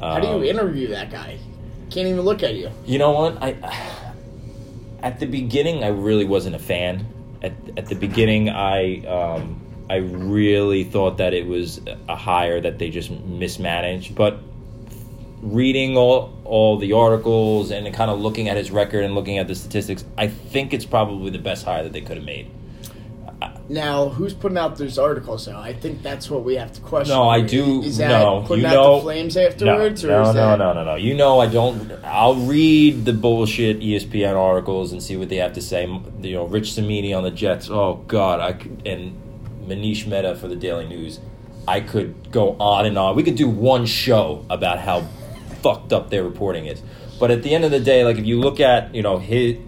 How 0.00 0.20
do 0.20 0.28
Um, 0.28 0.42
you 0.42 0.48
interview 0.50 0.88
that 0.88 1.10
guy? 1.10 1.38
Can't 1.90 2.06
even 2.08 2.20
look 2.22 2.42
at 2.42 2.54
you. 2.54 2.70
You 2.86 2.98
know 2.98 3.10
what? 3.12 3.42
I 3.42 3.56
at 5.02 5.18
the 5.18 5.26
beginning 5.26 5.82
I 5.82 5.88
really 5.88 6.24
wasn't 6.26 6.54
a 6.54 6.58
fan. 6.60 7.06
At 7.42 7.52
at 7.76 7.86
the 7.86 7.94
beginning 7.94 8.48
I 8.48 9.04
um, 9.06 9.60
I 9.88 9.96
really 9.96 10.84
thought 10.84 11.18
that 11.18 11.32
it 11.34 11.46
was 11.46 11.80
a 12.08 12.16
hire 12.16 12.60
that 12.60 12.78
they 12.78 12.90
just 12.90 13.10
mismanaged, 13.10 14.14
but 14.14 14.40
reading 15.40 15.96
all 15.96 16.32
all 16.44 16.78
the 16.78 16.92
articles 16.92 17.70
and 17.70 17.92
kind 17.94 18.10
of 18.10 18.20
looking 18.20 18.48
at 18.48 18.56
his 18.56 18.70
record 18.70 19.04
and 19.04 19.14
looking 19.14 19.38
at 19.38 19.46
the 19.46 19.54
statistics, 19.54 20.04
I 20.16 20.28
think 20.28 20.74
it's 20.74 20.84
probably 20.84 21.30
the 21.30 21.38
best 21.38 21.64
hire 21.64 21.84
that 21.84 21.92
they 21.92 22.00
could 22.00 22.16
have 22.16 22.26
made. 22.26 22.50
Now, 23.70 24.08
who's 24.08 24.32
putting 24.32 24.56
out 24.56 24.78
those 24.78 24.98
articles? 24.98 25.44
Though 25.44 25.58
I 25.58 25.74
think 25.74 26.02
that's 26.02 26.30
what 26.30 26.42
we 26.42 26.54
have 26.54 26.72
to 26.72 26.80
question. 26.80 27.14
No, 27.14 27.28
I 27.28 27.42
do. 27.42 27.82
Is 27.82 27.98
that 27.98 28.08
no, 28.08 28.42
putting 28.46 28.62
you 28.62 28.68
out 28.68 28.72
know, 28.72 28.96
the 28.96 29.02
flames 29.02 29.36
afterwards, 29.36 30.04
no, 30.04 30.08
or 30.08 30.12
no, 30.12 30.22
is 30.22 30.34
no, 30.34 30.40
that 30.40 30.58
no, 30.58 30.72
no, 30.72 30.84
no. 30.84 30.94
You 30.94 31.14
know, 31.14 31.38
I 31.38 31.48
don't. 31.48 31.92
I'll 32.02 32.36
read 32.36 33.04
the 33.04 33.12
bullshit 33.12 33.80
ESPN 33.80 34.34
articles 34.36 34.92
and 34.92 35.02
see 35.02 35.18
what 35.18 35.28
they 35.28 35.36
have 35.36 35.52
to 35.52 35.62
say. 35.62 35.86
You 35.86 36.34
know, 36.34 36.46
Rich 36.46 36.72
Cimini 36.72 37.12
on 37.12 37.24
the 37.24 37.30
Jets. 37.30 37.68
Oh 37.68 38.02
God, 38.08 38.40
I 38.40 38.54
could, 38.54 38.86
and 38.86 39.20
Manish 39.66 40.06
Mehta 40.06 40.34
for 40.34 40.48
the 40.48 40.56
Daily 40.56 40.86
News. 40.86 41.20
I 41.66 41.82
could 41.82 42.32
go 42.32 42.56
on 42.58 42.86
and 42.86 42.96
on. 42.96 43.16
We 43.16 43.22
could 43.22 43.36
do 43.36 43.50
one 43.50 43.84
show 43.84 44.46
about 44.48 44.78
how 44.78 45.02
fucked 45.60 45.92
up 45.92 46.08
their 46.08 46.24
reporting 46.24 46.64
is. 46.64 46.80
But 47.20 47.30
at 47.30 47.42
the 47.42 47.54
end 47.54 47.66
of 47.66 47.70
the 47.70 47.80
day, 47.80 48.02
like 48.02 48.16
if 48.16 48.24
you 48.24 48.40
look 48.40 48.60
at 48.60 48.94
you 48.94 49.02
know 49.02 49.18
his, 49.18 49.58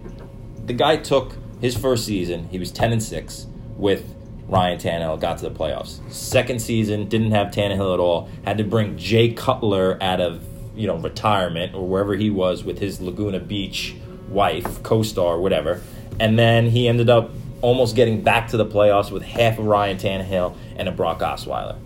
the 0.65 0.73
guy 0.73 0.97
took 0.97 1.37
his 1.59 1.77
first 1.77 2.03
season. 2.03 2.47
He 2.49 2.57
was 2.57 2.71
ten 2.71 2.91
and 2.91 3.03
six 3.03 3.45
with 3.81 4.15
Ryan 4.47 4.77
Tannehill. 4.77 5.19
Got 5.19 5.39
to 5.39 5.49
the 5.49 5.55
playoffs. 5.55 5.99
Second 6.11 6.61
season 6.61 7.09
didn't 7.09 7.31
have 7.31 7.47
Tannehill 7.47 7.93
at 7.93 7.99
all. 7.99 8.29
Had 8.45 8.57
to 8.59 8.63
bring 8.63 8.97
Jay 8.97 9.33
Cutler 9.33 9.97
out 10.01 10.21
of 10.21 10.43
you 10.75 10.87
know 10.87 10.95
retirement 10.97 11.75
or 11.75 11.85
wherever 11.87 12.15
he 12.15 12.29
was 12.29 12.63
with 12.63 12.79
his 12.79 13.01
Laguna 13.01 13.39
Beach 13.39 13.95
wife, 14.29 14.81
co-star, 14.83 15.39
whatever. 15.39 15.81
And 16.19 16.39
then 16.39 16.67
he 16.67 16.87
ended 16.87 17.09
up 17.09 17.31
almost 17.61 17.95
getting 17.95 18.21
back 18.21 18.49
to 18.49 18.57
the 18.57 18.65
playoffs 18.65 19.11
with 19.11 19.23
half 19.23 19.59
of 19.59 19.65
Ryan 19.65 19.97
Tannehill 19.97 20.55
and 20.77 20.87
a 20.87 20.91
Brock 20.91 21.19
Osweiler. 21.19 21.77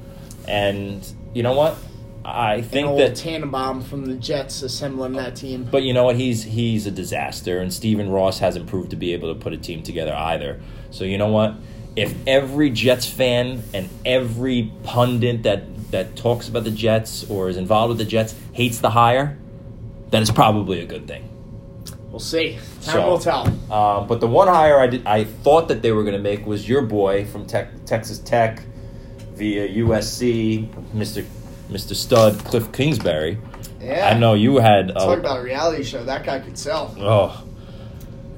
And 0.47 1.05
you 1.33 1.43
know 1.43 1.53
what? 1.53 1.77
I 2.23 2.61
think 2.61 2.97
that 2.97 3.15
Tannenbaum 3.15 3.83
from 3.83 4.07
the 4.07 4.15
Jets 4.15 4.63
assembling 4.63 5.13
that 5.13 5.35
team? 5.35 5.67
but 5.69 5.83
you 5.83 5.93
know 5.93 6.05
what? 6.05 6.15
He's 6.15 6.43
he's 6.43 6.87
a 6.87 6.91
disaster, 6.91 7.59
and 7.59 7.71
Stephen 7.71 8.09
Ross 8.09 8.39
hasn't 8.39 8.65
proved 8.65 8.89
to 8.89 8.95
be 8.95 9.13
able 9.13 9.31
to 9.31 9.39
put 9.39 9.53
a 9.53 9.57
team 9.57 9.83
together 9.83 10.13
either. 10.15 10.59
So 10.89 11.03
you 11.03 11.19
know 11.19 11.27
what? 11.27 11.55
If 11.95 12.13
every 12.27 12.69
Jets 12.69 13.05
fan 13.07 13.63
and 13.73 13.89
every 14.05 14.71
pundit 14.83 15.43
that 15.43 15.91
that 15.91 16.15
talks 16.15 16.49
about 16.49 16.63
the 16.63 16.71
Jets 16.71 17.29
or 17.29 17.47
is 17.47 17.57
involved 17.57 17.89
with 17.89 17.97
the 17.99 18.05
Jets 18.05 18.35
hates 18.51 18.79
the 18.79 18.89
hire, 18.89 19.37
then 20.09 20.21
it's 20.21 20.31
probably 20.31 20.81
a 20.81 20.85
good 20.85 21.07
thing. 21.07 21.29
We'll 22.09 22.19
see. 22.19 22.53
Time 22.81 22.93
So- 22.95 23.09
will 23.09 23.19
tell. 23.19 23.47
Um, 23.71 24.07
but 24.07 24.19
the 24.19 24.27
one 24.27 24.47
hire 24.47 24.79
I 24.79 24.87
did, 24.87 25.05
I 25.05 25.25
thought 25.25 25.67
that 25.67 25.81
they 25.81 25.91
were 25.91 26.03
going 26.03 26.15
to 26.15 26.21
make 26.21 26.45
was 26.45 26.67
your 26.67 26.81
boy 26.81 27.25
from 27.25 27.45
Tech, 27.45 27.69
Texas 27.85 28.19
Tech 28.19 28.61
via 29.35 29.67
USC, 29.67 30.69
Mister 30.93 31.23
Mister 31.69 31.93
Stud 31.93 32.39
Cliff 32.45 32.71
Kingsbury. 32.71 33.37
Yeah. 33.81 34.09
I 34.09 34.17
know 34.17 34.33
you 34.33 34.57
had. 34.57 34.89
Talk 34.93 35.17
uh, 35.17 35.19
about 35.19 35.39
a 35.39 35.43
reality 35.43 35.83
show. 35.83 36.03
That 36.03 36.23
guy 36.23 36.39
could 36.39 36.57
sell. 36.57 36.95
Oh, 36.97 37.43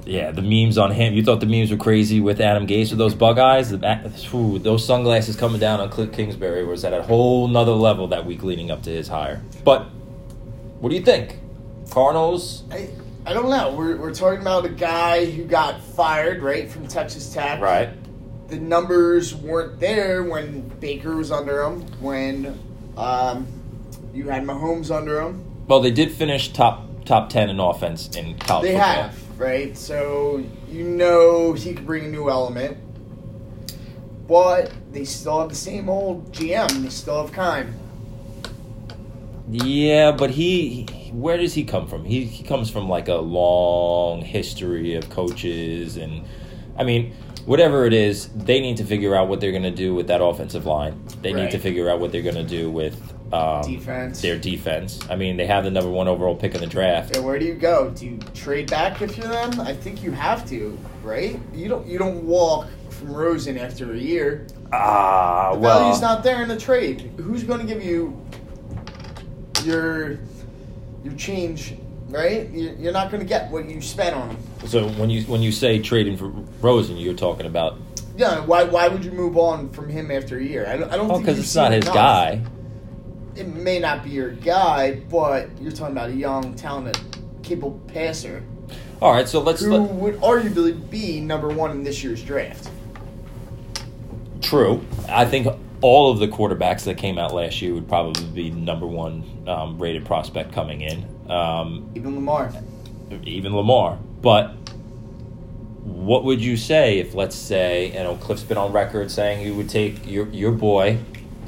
yeah, 0.08 0.30
the 0.30 0.42
memes 0.42 0.78
on 0.78 0.90
him. 0.90 1.14
You 1.14 1.22
thought 1.22 1.40
the 1.40 1.46
memes 1.46 1.70
were 1.70 1.76
crazy 1.76 2.20
with 2.20 2.40
Adam 2.40 2.66
Gase 2.66 2.90
with 2.90 2.98
those 2.98 3.14
bug 3.14 3.38
eyes. 3.38 3.70
The 3.70 3.78
whew, 4.30 4.58
those 4.58 4.84
sunglasses 4.84 5.36
coming 5.36 5.60
down 5.60 5.80
on 5.80 5.90
Cliff 5.90 6.12
Kingsbury 6.12 6.64
was 6.64 6.84
at 6.84 6.92
a 6.92 7.02
whole 7.02 7.46
nother 7.46 7.72
level 7.72 8.08
that 8.08 8.24
week 8.24 8.42
leading 8.42 8.70
up 8.70 8.82
to 8.84 8.90
his 8.90 9.08
hire. 9.08 9.42
But 9.64 9.82
what 10.80 10.88
do 10.88 10.96
you 10.96 11.02
think? 11.02 11.38
Cardinals? 11.90 12.64
I, 12.70 12.88
I 13.26 13.34
don't 13.34 13.50
know. 13.50 13.74
We're, 13.74 13.96
we're 13.96 14.14
talking 14.14 14.40
about 14.40 14.64
a 14.64 14.70
guy 14.70 15.26
who 15.26 15.44
got 15.44 15.82
fired, 15.82 16.42
right, 16.42 16.70
from 16.70 16.86
Texas 16.86 17.32
Tech. 17.32 17.60
Right. 17.60 17.90
The 18.48 18.56
numbers 18.58 19.34
weren't 19.34 19.78
there 19.78 20.24
when 20.24 20.68
Baker 20.80 21.16
was 21.16 21.30
under 21.30 21.62
him, 21.62 21.82
when 22.00 22.58
um, 22.96 23.46
you 24.14 24.28
had 24.30 24.44
Mahomes 24.44 24.90
under 24.94 25.20
him. 25.20 25.44
Well, 25.66 25.80
they 25.80 25.90
did 25.90 26.10
finish 26.12 26.48
top 26.48 27.04
top 27.04 27.28
ten 27.28 27.50
in 27.50 27.60
offense 27.60 28.08
in 28.16 28.38
college 28.38 28.68
They 28.68 28.72
football. 28.72 29.02
have, 29.02 29.27
right? 29.38 29.76
So 29.76 30.44
you 30.68 30.84
know 30.84 31.52
he 31.54 31.74
could 31.74 31.86
bring 31.86 32.04
a 32.06 32.08
new 32.08 32.28
element. 32.28 32.76
But 34.26 34.70
they 34.92 35.04
still 35.04 35.40
have 35.40 35.48
the 35.48 35.54
same 35.54 35.88
old 35.88 36.32
GM. 36.32 36.82
They 36.82 36.90
still 36.90 37.26
have 37.26 37.32
Keim. 37.34 37.74
Yeah, 39.50 40.12
but 40.12 40.30
he, 40.30 40.86
he- 40.92 41.10
where 41.12 41.38
does 41.38 41.54
he 41.54 41.64
come 41.64 41.86
from? 41.86 42.04
He 42.04 42.24
he 42.24 42.42
comes 42.44 42.68
from 42.70 42.88
like 42.88 43.08
a 43.08 43.14
long 43.14 44.20
history 44.20 44.94
of 44.94 45.08
coaches 45.08 45.96
and 45.96 46.22
I 46.76 46.84
mean, 46.84 47.14
whatever 47.46 47.86
it 47.86 47.94
is, 47.94 48.28
they 48.36 48.60
need 48.60 48.76
to 48.76 48.84
figure 48.84 49.14
out 49.16 49.28
what 49.28 49.40
they're 49.40 49.50
going 49.50 49.62
to 49.64 49.70
do 49.70 49.94
with 49.94 50.06
that 50.08 50.22
offensive 50.22 50.66
line. 50.66 51.02
They 51.22 51.32
need 51.32 51.50
to 51.52 51.58
figure 51.58 51.88
out 51.90 51.98
what 51.98 52.12
they're 52.12 52.22
going 52.22 52.34
to 52.36 52.44
do 52.44 52.70
with 52.70 53.14
um, 53.32 53.62
Defense. 53.62 54.22
Their 54.22 54.38
defense. 54.38 54.98
I 55.10 55.16
mean, 55.16 55.36
they 55.36 55.46
have 55.46 55.64
the 55.64 55.70
number 55.70 55.90
one 55.90 56.08
overall 56.08 56.34
pick 56.34 56.54
in 56.54 56.60
the 56.60 56.66
draft. 56.66 57.14
Yeah, 57.14 57.20
where 57.22 57.38
do 57.38 57.44
you 57.44 57.54
go? 57.54 57.90
Do 57.90 58.06
you 58.06 58.18
trade 58.34 58.70
back 58.70 59.02
if 59.02 59.16
you're 59.18 59.28
them? 59.28 59.60
I 59.60 59.74
think 59.74 60.02
you 60.02 60.12
have 60.12 60.48
to, 60.48 60.78
right? 61.02 61.38
You 61.52 61.68
don't. 61.68 61.86
You 61.86 61.98
don't 61.98 62.24
walk 62.24 62.68
from 62.90 63.12
Rosen 63.12 63.58
after 63.58 63.92
a 63.92 63.96
year. 63.98 64.46
Ah, 64.72 65.52
The 65.52 65.58
well, 65.58 65.78
value's 65.80 66.00
not 66.00 66.22
there 66.22 66.42
in 66.42 66.48
the 66.48 66.56
trade. 66.58 67.12
Who's 67.18 67.42
going 67.44 67.60
to 67.60 67.66
give 67.66 67.82
you 67.84 68.18
your 69.64 70.18
your 71.04 71.14
change? 71.16 71.74
Right? 72.08 72.48
You're 72.50 72.72
you're 72.74 72.92
not 72.92 73.10
going 73.10 73.20
to 73.20 73.26
get 73.28 73.50
what 73.50 73.68
you 73.68 73.82
spent 73.82 74.16
on 74.16 74.30
him. 74.30 74.38
so 74.66 74.88
when 74.90 75.10
you 75.10 75.22
when 75.24 75.42
you 75.42 75.52
say 75.52 75.78
trading 75.80 76.16
for 76.16 76.28
Rosen, 76.62 76.96
you're 76.96 77.12
talking 77.14 77.44
about 77.44 77.78
Yeah. 78.16 78.40
Why 78.40 78.64
Why 78.64 78.88
would 78.88 79.04
you 79.04 79.10
move 79.12 79.36
on 79.36 79.68
from 79.70 79.90
him 79.90 80.10
after 80.10 80.38
a 80.38 80.42
year? 80.42 80.66
I 80.66 80.78
don't. 80.78 80.90
I 80.90 80.96
don't 80.96 81.10
oh, 81.10 81.14
think 81.14 81.26
because 81.26 81.36
you've 81.36 81.44
it's 81.44 81.54
not 81.54 81.72
his 81.72 81.84
enough. 81.84 81.94
guy. 81.94 82.42
It 83.38 83.46
may 83.46 83.78
not 83.78 84.02
be 84.02 84.10
your 84.10 84.30
guy, 84.30 84.96
but 85.08 85.48
you're 85.60 85.70
talking 85.70 85.96
about 85.96 86.10
a 86.10 86.14
young, 86.14 86.54
talented, 86.54 86.98
capable 87.44 87.80
passer 87.86 88.42
All 89.00 89.12
right, 89.12 89.28
so 89.28 89.40
let's 89.40 89.62
who 89.62 89.76
let, 89.76 89.90
would 89.90 90.16
arguably 90.16 90.90
be 90.90 91.20
number 91.20 91.48
one 91.48 91.70
in 91.70 91.84
this 91.84 92.02
year's 92.02 92.22
draft. 92.22 92.68
True. 94.42 94.84
I 95.08 95.24
think 95.24 95.46
all 95.82 96.10
of 96.10 96.18
the 96.18 96.26
quarterbacks 96.26 96.82
that 96.84 96.98
came 96.98 97.16
out 97.16 97.32
last 97.32 97.62
year 97.62 97.74
would 97.74 97.88
probably 97.88 98.24
be 98.24 98.50
number 98.50 98.86
one 98.86 99.22
um, 99.46 99.78
rated 99.78 100.04
prospect 100.04 100.52
coming 100.52 100.80
in, 100.80 101.06
um, 101.30 101.88
Even 101.94 102.16
Lamar. 102.16 102.52
even 103.22 103.54
Lamar. 103.54 103.98
But 104.20 104.54
what 105.84 106.24
would 106.24 106.40
you 106.40 106.56
say 106.56 106.98
if, 106.98 107.14
let's 107.14 107.36
say, 107.36 107.92
you 107.92 108.00
know, 108.00 108.16
Cliff's 108.16 108.42
been 108.42 108.58
on 108.58 108.72
record 108.72 109.10
saying 109.12 109.46
you 109.46 109.54
would 109.54 109.68
take 109.70 110.06
your 110.06 110.26
your 110.28 110.50
boy, 110.50 110.98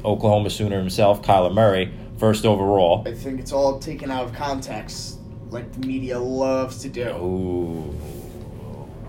Oklahoma 0.03 0.49
Sooner 0.49 0.77
himself, 0.77 1.21
Kyler 1.21 1.53
Murray, 1.53 1.93
first 2.17 2.45
overall? 2.45 3.03
I 3.07 3.13
think 3.13 3.39
it's 3.39 3.51
all 3.51 3.79
taken 3.79 4.11
out 4.11 4.25
of 4.25 4.33
context, 4.33 5.19
like 5.49 5.71
the 5.73 5.85
media 5.85 6.19
loves 6.19 6.81
to 6.81 6.89
do. 6.89 7.09
Ooh. 7.09 8.20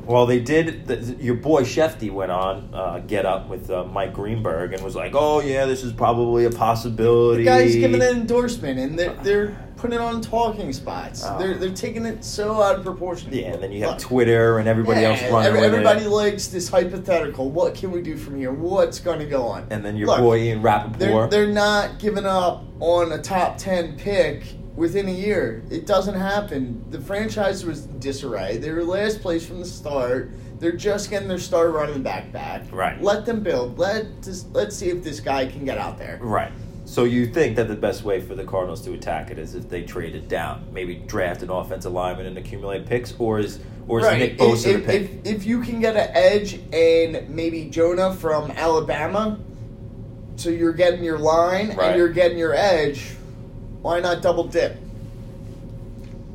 Well, 0.04 0.26
they 0.26 0.40
did. 0.40 0.86
The, 0.86 1.16
your 1.22 1.36
boy 1.36 1.62
Schefty 1.62 2.10
went 2.10 2.32
on 2.32 2.70
uh, 2.72 2.98
Get 3.06 3.24
Up 3.24 3.48
with 3.48 3.70
uh, 3.70 3.84
Mike 3.84 4.12
Greenberg 4.12 4.72
and 4.72 4.82
was 4.82 4.96
like, 4.96 5.12
"Oh 5.14 5.40
yeah, 5.40 5.66
this 5.66 5.82
is 5.82 5.92
probably 5.92 6.44
a 6.44 6.50
possibility." 6.50 7.44
The 7.44 7.50
guy's 7.50 7.74
giving 7.74 8.02
an 8.02 8.16
endorsement, 8.16 8.78
and 8.78 8.98
they're 8.98 9.14
they're 9.22 9.72
putting 9.76 9.98
it 9.98 10.00
on 10.00 10.20
talking 10.20 10.72
spots. 10.72 11.22
Oh. 11.24 11.38
They're 11.38 11.56
they're 11.56 11.70
taking 11.70 12.06
it 12.06 12.24
so 12.24 12.62
out 12.62 12.76
of 12.76 12.84
proportion. 12.84 13.32
Yeah, 13.32 13.52
and 13.52 13.62
then 13.62 13.72
you 13.72 13.80
have 13.82 13.90
Look, 13.92 14.00
Twitter 14.00 14.58
and 14.58 14.68
everybody 14.68 15.02
yeah, 15.02 15.10
else 15.10 15.22
running 15.22 15.48
every- 15.48 15.60
everybody 15.64 16.06
likes 16.06 16.48
this 16.48 16.68
hypothetical. 16.68 17.50
What 17.50 17.74
can 17.74 17.90
we 17.90 18.02
do 18.02 18.16
from 18.16 18.36
here? 18.36 18.52
What's 18.52 18.98
going 18.98 19.18
to 19.18 19.26
go 19.26 19.44
on? 19.46 19.66
And 19.70 19.84
then 19.84 19.96
your 19.96 20.08
Look, 20.08 20.20
boy 20.20 20.38
Ian 20.38 20.62
They're 20.62 21.28
they're 21.28 21.46
not 21.52 21.98
giving 21.98 22.26
up 22.26 22.64
on 22.80 23.12
a 23.12 23.20
top 23.20 23.58
ten 23.58 23.96
pick 23.96 24.44
within 24.76 25.08
a 25.08 25.12
year. 25.12 25.62
It 25.70 25.86
doesn't 25.86 26.14
happen. 26.14 26.84
The 26.90 27.00
franchise 27.00 27.64
was 27.64 27.82
disarray. 27.82 28.56
They 28.58 28.70
were 28.70 28.84
last 28.84 29.20
place 29.20 29.46
from 29.46 29.60
the 29.60 29.66
start. 29.66 30.30
They're 30.58 30.72
just 30.76 31.10
getting 31.10 31.28
their 31.28 31.38
star 31.38 31.70
running 31.70 32.02
back 32.02 32.30
back. 32.32 32.62
Right. 32.70 33.00
Let 33.02 33.26
them 33.26 33.40
build. 33.40 33.78
Let 33.78 34.22
just 34.22 34.52
let's 34.52 34.76
see 34.76 34.88
if 34.90 35.02
this 35.02 35.20
guy 35.20 35.46
can 35.46 35.64
get 35.64 35.76
out 35.78 35.98
there. 35.98 36.18
Right. 36.22 36.52
So 36.84 37.04
you 37.04 37.26
think 37.26 37.56
that 37.56 37.68
the 37.68 37.76
best 37.76 38.02
way 38.02 38.20
for 38.20 38.34
the 38.34 38.44
Cardinals 38.44 38.82
to 38.82 38.92
attack 38.92 39.30
it 39.30 39.38
is 39.38 39.54
if 39.54 39.68
they 39.68 39.82
trade 39.82 40.14
it 40.14 40.28
down, 40.28 40.66
maybe 40.72 40.96
draft 40.96 41.42
an 41.42 41.50
offensive 41.50 41.92
lineman 41.92 42.26
and 42.26 42.36
accumulate 42.38 42.86
picks, 42.86 43.14
or 43.18 43.38
is 43.38 43.60
or 43.88 44.00
is 44.00 44.18
Nick 44.18 44.38
Bosa 44.38 44.66
If, 44.66 44.86
the 44.86 44.92
pick? 44.92 45.02
if, 45.24 45.26
if 45.38 45.46
you 45.46 45.62
can 45.62 45.80
get 45.80 45.96
an 45.96 46.10
edge 46.12 46.60
and 46.72 47.28
maybe 47.28 47.68
Jonah 47.70 48.14
from 48.14 48.50
Alabama, 48.52 49.38
so 50.36 50.48
you're 50.50 50.72
getting 50.72 51.02
your 51.04 51.18
line 51.18 51.68
Right. 51.68 51.88
and 51.90 51.96
you're 51.98 52.12
getting 52.12 52.38
your 52.38 52.54
edge, 52.54 53.16
why 53.82 54.00
not 54.00 54.22
double 54.22 54.44
dip? 54.44 54.76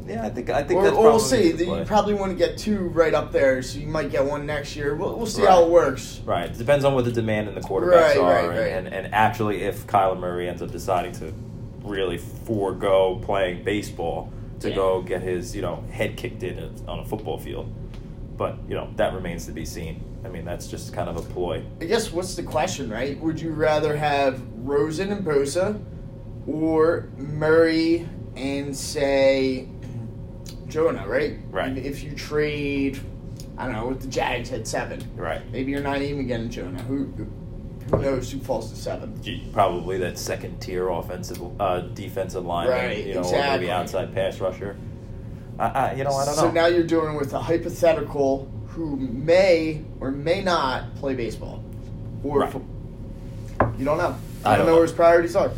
yeah, 0.08 0.26
I 0.26 0.30
think 0.30 0.50
I 0.50 0.64
think 0.64 0.80
Or, 0.80 0.84
that's 0.86 0.96
or 0.96 1.04
we'll 1.04 1.20
see. 1.20 1.52
You 1.52 1.84
probably 1.86 2.14
want 2.14 2.32
to 2.32 2.38
get 2.38 2.58
two 2.58 2.78
right 2.90 3.14
up 3.14 3.34
there, 3.34 3.62
so 3.62 3.78
you 3.80 3.88
might 3.88 4.10
get 4.10 4.24
one 4.24 4.46
next 4.46 4.74
year. 4.76 4.96
We'll, 4.96 5.18
we'll 5.18 5.26
see 5.26 5.42
Right. 5.42 5.52
how 5.52 5.64
it 5.66 5.70
works. 5.70 6.22
Right. 6.24 6.50
It 6.50 6.58
depends 6.58 6.86
on 6.86 6.94
what 6.94 7.04
the 7.04 7.12
demand 7.12 7.50
and 7.50 7.58
the 7.58 7.62
quarterbacks 7.62 8.16
Right, 8.16 8.18
are, 8.18 8.32
right, 8.32 8.46
and, 8.46 8.58
right. 8.58 8.68
And, 8.72 8.88
and 8.88 9.14
actually 9.14 9.64
if 9.64 9.86
Kyler 9.86 10.18
Murray 10.18 10.48
ends 10.48 10.62
up 10.62 10.72
deciding 10.72 11.12
to 11.14 11.34
really 11.84 12.18
forego 12.18 13.20
playing 13.22 13.64
baseball 13.66 14.32
to 14.62 14.70
Yeah. 14.70 14.76
go 14.76 15.02
get 15.02 15.22
his 15.22 15.54
you 15.56 15.62
know 15.62 15.84
head 15.92 16.16
kicked 16.16 16.42
in 16.42 16.58
a- 16.58 16.90
on 16.90 17.00
a 17.00 17.06
football 17.06 17.38
field. 17.38 17.70
But 18.38 18.56
you 18.70 18.76
know 18.76 18.88
that 18.96 19.14
remains 19.14 19.46
to 19.48 19.52
be 19.52 19.66
seen. 19.66 20.02
I 20.24 20.30
mean 20.30 20.46
that's 20.46 20.68
just 20.68 20.94
kind 20.94 21.10
of 21.10 21.18
a 21.18 21.22
ploy. 21.22 21.64
I 21.82 21.86
guess 21.86 22.14
what's 22.14 22.36
the 22.36 22.44
question, 22.44 22.90
right? 22.90 23.20
Would 23.20 23.42
you 23.42 23.52
rather 23.52 23.98
have 23.98 24.42
Rosen 24.64 25.12
and 25.12 25.26
Bosa, 25.26 25.80
or 26.48 27.10
Murray 27.18 28.08
and 28.36 28.76
say 28.76 29.68
Jonah, 30.68 31.08
right? 31.08 31.38
Right. 31.50 31.78
If 31.78 32.04
you 32.04 32.12
trade, 32.12 33.00
I 33.58 33.66
don't 33.66 33.74
know, 33.76 33.88
with 33.88 34.02
the 34.02 34.08
Jags 34.08 34.52
at 34.52 34.68
seven, 34.68 35.02
Right. 35.16 35.42
maybe 35.52 35.72
you're 35.72 35.82
not 35.82 36.02
even 36.02 36.28
getting 36.28 36.50
Jonah. 36.50 36.82
Who 36.84 37.06
who 37.90 38.02
knows 38.02 38.30
who 38.32 38.40
falls 38.40 38.70
to 38.72 38.76
seven? 38.76 39.18
Probably 39.54 39.98
that 40.00 40.18
second 40.18 40.60
tier 40.60 40.90
offensive, 40.90 41.40
uh, 41.60 41.80
defensive 41.94 42.46
lineman, 42.46 42.78
Right, 42.78 43.06
you 43.06 43.14
know, 43.14 43.22
exactly. 43.22 43.60
maybe 43.60 43.72
outside 43.72 44.14
pass 44.14 44.40
rusher. 44.42 44.76
I, 45.58 45.66
I, 45.68 45.94
you 45.94 46.04
know, 46.04 46.12
I 46.12 46.26
don't 46.26 46.36
so 46.36 46.42
know. 46.42 46.48
So 46.50 46.52
now 46.52 46.66
you're 46.68 46.84
dealing 46.84 47.16
with 47.16 47.34
a 47.34 47.40
hypothetical 47.40 48.52
who 48.68 48.98
may 48.98 49.82
or 50.02 50.12
may 50.12 50.42
not 50.44 50.94
play 50.98 51.16
baseball, 51.16 51.64
or 52.24 52.42
Right. 52.42 52.52
fo- 52.52 52.66
you 53.78 53.86
don't 53.86 53.98
know. 53.98 54.16
I 54.44 54.54
I 54.54 54.58
don't 54.58 54.58
don't 54.58 54.58
know 54.60 54.66
know. 54.66 54.74
where 54.76 54.84
his 54.84 54.92
priorities 54.92 55.36
are. 55.38 55.52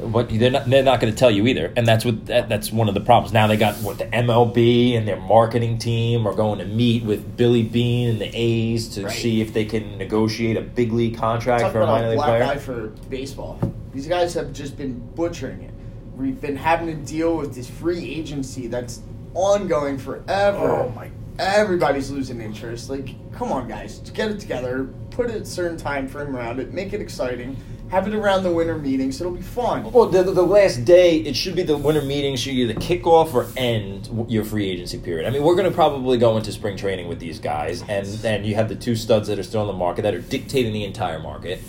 But 0.00 0.28
they're 0.28 0.50
not, 0.50 0.68
they're 0.68 0.82
not 0.82 1.00
going 1.00 1.12
to 1.12 1.18
tell 1.18 1.30
you 1.30 1.46
either, 1.46 1.72
and 1.76 1.86
that's 1.86 2.04
what 2.04 2.26
that, 2.26 2.48
that's 2.48 2.72
one 2.72 2.88
of 2.88 2.94
the 2.94 3.00
problems. 3.00 3.32
Now 3.32 3.46
they 3.46 3.56
got 3.56 3.76
what 3.76 3.98
the 3.98 4.06
MLB 4.06 4.96
and 4.98 5.06
their 5.06 5.20
marketing 5.20 5.78
team 5.78 6.26
are 6.26 6.34
going 6.34 6.58
to 6.58 6.64
meet 6.64 7.04
with 7.04 7.36
Billy 7.36 7.62
Beane 7.62 8.10
and 8.10 8.20
the 8.20 8.30
A's 8.34 8.88
to 8.96 9.04
Right. 9.04 9.12
see 9.12 9.40
if 9.40 9.52
they 9.52 9.64
can 9.64 9.96
negotiate 9.96 10.56
a 10.56 10.60
big 10.62 10.92
league 10.92 11.16
contract 11.16 11.62
Talk 11.62 11.72
for 11.72 11.80
a 11.82 11.86
minor 11.86 12.08
league 12.08 12.16
black 12.16 12.28
player. 12.28 12.42
eye 12.44 12.56
for 12.58 12.88
baseball. 13.08 13.58
These 13.92 14.08
guys 14.08 14.34
have 14.34 14.52
just 14.52 14.76
been 14.76 14.98
butchering 15.14 15.62
it. 15.62 15.70
We've 16.16 16.40
been 16.40 16.56
having 16.56 16.88
to 16.88 16.94
deal 17.12 17.36
with 17.36 17.54
this 17.54 17.70
free 17.70 18.04
agency 18.14 18.66
that's 18.66 19.00
ongoing 19.34 19.98
forever. 19.98 20.70
Oh, 20.86 20.92
my- 20.94 21.10
Everybody's 21.38 22.10
losing 22.10 22.40
interest. 22.40 22.88
Like, 22.90 23.10
come 23.32 23.50
on, 23.50 23.68
guys, 23.68 23.98
get 24.14 24.30
it 24.30 24.38
together. 24.38 24.88
Put 25.10 25.30
a 25.30 25.44
certain 25.44 25.76
time 25.76 26.06
frame 26.08 26.34
around 26.36 26.60
it. 26.60 26.72
Make 26.72 26.92
it 26.92 27.00
exciting. 27.00 27.56
Have 27.94 28.08
it 28.08 28.14
around 28.14 28.42
the 28.42 28.50
winter 28.50 28.76
meetings. 28.76 29.20
It'll 29.20 29.32
be 29.32 29.40
fun. 29.40 29.92
Well, 29.92 30.06
the, 30.06 30.24
the 30.24 30.42
last 30.42 30.84
day, 30.84 31.18
it 31.18 31.36
should 31.36 31.54
be 31.54 31.62
the 31.62 31.76
winter 31.76 32.02
meeting 32.02 32.34
should 32.34 32.54
either 32.54 32.74
kick 32.74 33.06
off 33.06 33.32
or 33.32 33.46
end 33.56 34.26
your 34.28 34.44
free 34.44 34.68
agency 34.68 34.98
period. 34.98 35.28
I 35.28 35.30
mean, 35.30 35.44
we're 35.44 35.54
going 35.54 35.68
to 35.68 35.74
probably 35.74 36.18
go 36.18 36.36
into 36.36 36.50
spring 36.50 36.76
training 36.76 37.06
with 37.06 37.20
these 37.20 37.38
guys, 37.38 37.84
and 37.88 38.04
then 38.04 38.42
you 38.42 38.56
have 38.56 38.68
the 38.68 38.74
two 38.74 38.96
studs 38.96 39.28
that 39.28 39.38
are 39.38 39.44
still 39.44 39.60
on 39.60 39.68
the 39.68 39.74
market 39.74 40.02
that 40.02 40.12
are 40.12 40.20
dictating 40.20 40.72
the 40.72 40.82
entire 40.82 41.20
market. 41.20 41.60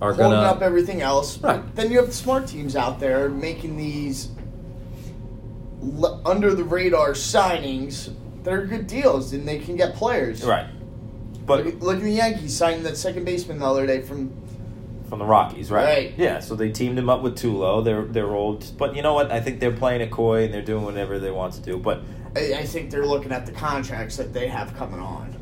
Are 0.00 0.14
going 0.14 0.32
up 0.32 0.62
everything 0.62 1.02
else. 1.02 1.36
Right. 1.36 1.62
Then 1.76 1.90
you 1.92 1.98
have 1.98 2.06
the 2.06 2.14
smart 2.14 2.46
teams 2.46 2.76
out 2.76 2.98
there 2.98 3.28
making 3.28 3.76
these 3.76 4.30
l- 5.82 6.22
under 6.24 6.54
the 6.54 6.64
radar 6.64 7.10
signings 7.10 8.10
that 8.42 8.54
are 8.54 8.64
good 8.64 8.86
deals, 8.86 9.34
and 9.34 9.46
they 9.46 9.58
can 9.58 9.76
get 9.76 9.96
players. 9.96 10.44
right, 10.44 10.66
but 11.44 11.66
Look, 11.66 11.82
look 11.82 11.96
at 11.98 12.02
the 12.04 12.10
Yankees 12.10 12.56
signing 12.56 12.84
that 12.84 12.96
second 12.96 13.26
baseman 13.26 13.58
the 13.58 13.66
other 13.66 13.86
day 13.86 14.00
from. 14.00 14.32
From 15.08 15.18
the 15.18 15.24
Rockies, 15.24 15.70
right? 15.70 15.84
Right. 15.84 16.14
Yeah, 16.16 16.40
so 16.40 16.54
they 16.54 16.70
teamed 16.70 16.98
him 16.98 17.08
up 17.08 17.22
with 17.22 17.36
Tulo. 17.38 17.84
They're 17.84 18.04
they're 18.04 18.34
old, 18.34 18.72
but 18.78 18.96
you 18.96 19.02
know 19.02 19.14
what? 19.14 19.30
I 19.30 19.40
think 19.40 19.60
they're 19.60 19.72
playing 19.72 20.00
it 20.00 20.10
coy 20.10 20.44
and 20.44 20.54
they're 20.54 20.62
doing 20.62 20.84
whatever 20.84 21.18
they 21.18 21.30
want 21.30 21.54
to 21.54 21.60
do. 21.60 21.78
But 21.78 22.02
I, 22.36 22.54
I 22.54 22.64
think 22.64 22.90
they're 22.90 23.06
looking 23.06 23.32
at 23.32 23.46
the 23.46 23.52
contracts 23.52 24.16
that 24.16 24.32
they 24.32 24.48
have 24.48 24.74
coming 24.76 25.00
on. 25.00 25.34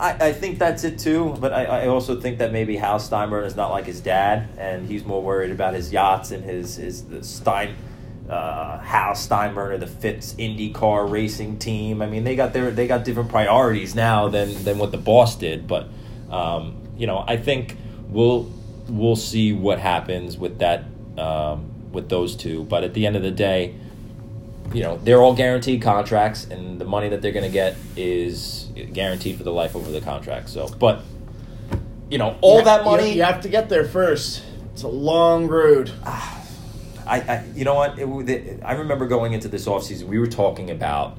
I, 0.00 0.28
I 0.28 0.32
think 0.32 0.58
that's 0.58 0.84
it 0.84 0.98
too. 0.98 1.36
But 1.40 1.52
I, 1.52 1.64
I 1.64 1.86
also 1.86 2.20
think 2.20 2.38
that 2.38 2.52
maybe 2.52 2.76
Hal 2.76 2.98
Steinbrenner 2.98 3.46
is 3.46 3.56
not 3.56 3.70
like 3.70 3.86
his 3.86 4.00
dad, 4.00 4.48
and 4.58 4.86
he's 4.86 5.04
more 5.04 5.22
worried 5.22 5.52
about 5.52 5.74
his 5.74 5.92
yachts 5.92 6.30
and 6.30 6.44
his 6.44 6.76
his 6.76 7.04
the 7.04 7.22
Stein. 7.22 7.74
Uh, 8.28 8.80
Hal 8.80 9.12
Steinbrenner, 9.12 9.78
the 9.78 9.86
Fitz 9.86 10.34
IndyCar 10.34 11.08
racing 11.08 11.60
team. 11.60 12.02
I 12.02 12.06
mean, 12.06 12.24
they 12.24 12.34
got 12.34 12.52
their 12.52 12.72
they 12.72 12.88
got 12.88 13.04
different 13.04 13.30
priorities 13.30 13.94
now 13.94 14.28
than 14.28 14.64
than 14.64 14.78
what 14.78 14.90
the 14.90 14.98
boss 14.98 15.36
did. 15.36 15.68
But 15.68 15.88
um, 16.30 16.76
you 16.96 17.06
know, 17.06 17.24
I 17.26 17.36
think 17.36 17.76
we'll 18.08 18.50
we'll 18.88 19.16
see 19.16 19.52
what 19.52 19.78
happens 19.78 20.36
with 20.36 20.58
that 20.58 20.84
um, 21.18 21.92
with 21.92 22.08
those 22.08 22.36
two. 22.36 22.64
But 22.64 22.84
at 22.84 22.94
the 22.94 23.06
end 23.06 23.16
of 23.16 23.22
the 23.22 23.30
day, 23.30 23.74
you 24.72 24.82
know, 24.82 24.98
they're 24.98 25.22
all 25.22 25.34
guaranteed 25.34 25.82
contracts, 25.82 26.44
and 26.44 26.80
the 26.80 26.84
money 26.84 27.08
that 27.08 27.22
they're 27.22 27.32
going 27.32 27.44
to 27.44 27.50
get 27.52 27.76
is 27.96 28.68
guaranteed 28.92 29.38
for 29.38 29.44
the 29.44 29.52
life 29.52 29.76
over 29.76 29.90
the 29.90 30.00
contract. 30.00 30.48
So, 30.48 30.68
but 30.68 31.02
you 32.10 32.18
know, 32.18 32.36
all 32.40 32.58
You 32.58 32.64
that 32.64 32.82
ha- 32.82 32.90
money. 32.90 33.12
You, 33.12 33.22
have 33.22 33.40
to 33.42 33.48
get 33.48 33.68
there 33.68 33.84
first. 33.84 34.42
It's 34.72 34.82
a 34.82 34.88
long 34.88 35.46
road. 35.48 35.90
I, 36.04 37.20
I, 37.20 37.44
you 37.54 37.64
know 37.64 37.74
what? 37.74 37.98
It, 37.98 38.60
I 38.64 38.72
remember 38.72 39.06
going 39.06 39.32
into 39.32 39.46
this 39.46 39.66
offseason, 39.66 40.04
we 40.08 40.18
were 40.18 40.26
talking 40.26 40.70
about 40.70 41.16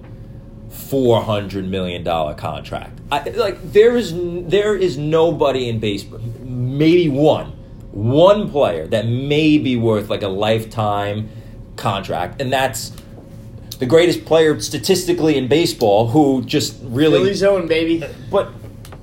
four 0.69 1.21
hundred 1.21 1.65
million 1.65 2.03
dollar 2.03 2.33
contract. 2.33 2.99
I, 3.09 3.29
like 3.29 3.71
there 3.71 3.95
is 3.95 4.13
there 4.13 4.75
is 4.75 4.97
nobody 4.97 5.69
in 5.69 5.79
baseball, 5.79 6.19
maybe 6.19 7.07
one, 7.07 7.56
one 7.97 8.49
player 8.51 8.85
that 8.87 9.07
may 9.07 9.57
be 9.57 9.75
worth 9.75 10.09
like 10.09 10.21
a 10.21 10.27
lifetime 10.27 11.29
contract, 11.75 12.39
and 12.39 12.53
that's 12.53 12.91
the 13.79 13.87
greatest 13.87 14.23
player 14.23 14.59
statistically 14.59 15.35
in 15.35 15.47
baseball, 15.47 16.07
who 16.07 16.43
just 16.43 16.77
really 16.83 17.17
Philly 17.17 17.33
zone, 17.33 17.67
baby. 17.67 18.03
but 18.29 18.51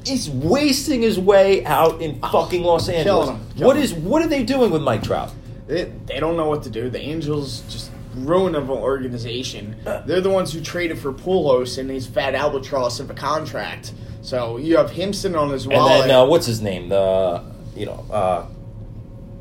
he's 0.04 0.30
wasting 0.30 1.02
his 1.02 1.18
way 1.18 1.64
out 1.64 2.00
in 2.00 2.20
fucking 2.20 2.62
Los 2.62 2.88
Angeles. 2.88 3.30
him, 3.30 3.40
killing 3.56 3.66
What 3.66 3.76
is 3.76 3.92
what 3.94 4.22
are 4.22 4.28
they 4.28 4.44
doing 4.44 4.70
with 4.70 4.82
Mike 4.82 5.02
Trout? 5.02 5.32
They, 5.66 5.84
they 6.06 6.20
don't 6.20 6.36
know 6.36 6.48
what 6.48 6.62
to 6.64 6.70
do. 6.70 6.88
The 6.88 7.00
Angels 7.00 7.62
just 7.68 7.90
ruin 8.14 8.54
of 8.54 8.70
an 8.70 8.78
organization. 8.78 9.76
They're 10.06 10.20
the 10.20 10.30
ones 10.30 10.52
who 10.52 10.60
traded 10.60 10.98
for 10.98 11.12
Pujols 11.12 11.78
and 11.78 11.90
his 11.90 12.06
fat 12.06 12.34
albatross 12.36 13.00
of 13.00 13.10
a 13.10 13.14
contract. 13.14 13.92
So 14.22 14.56
you 14.56 14.76
have 14.76 14.90
him 14.90 15.12
sitting 15.12 15.36
on 15.36 15.50
his 15.50 15.66
wallet. 15.66 16.02
And 16.02 16.10
then 16.10 16.16
uh, 16.16 16.24
what's 16.26 16.46
his 16.46 16.60
name? 16.60 16.90
The 16.90 17.42
you 17.74 17.86
know 17.86 18.04
uh, 18.10 18.46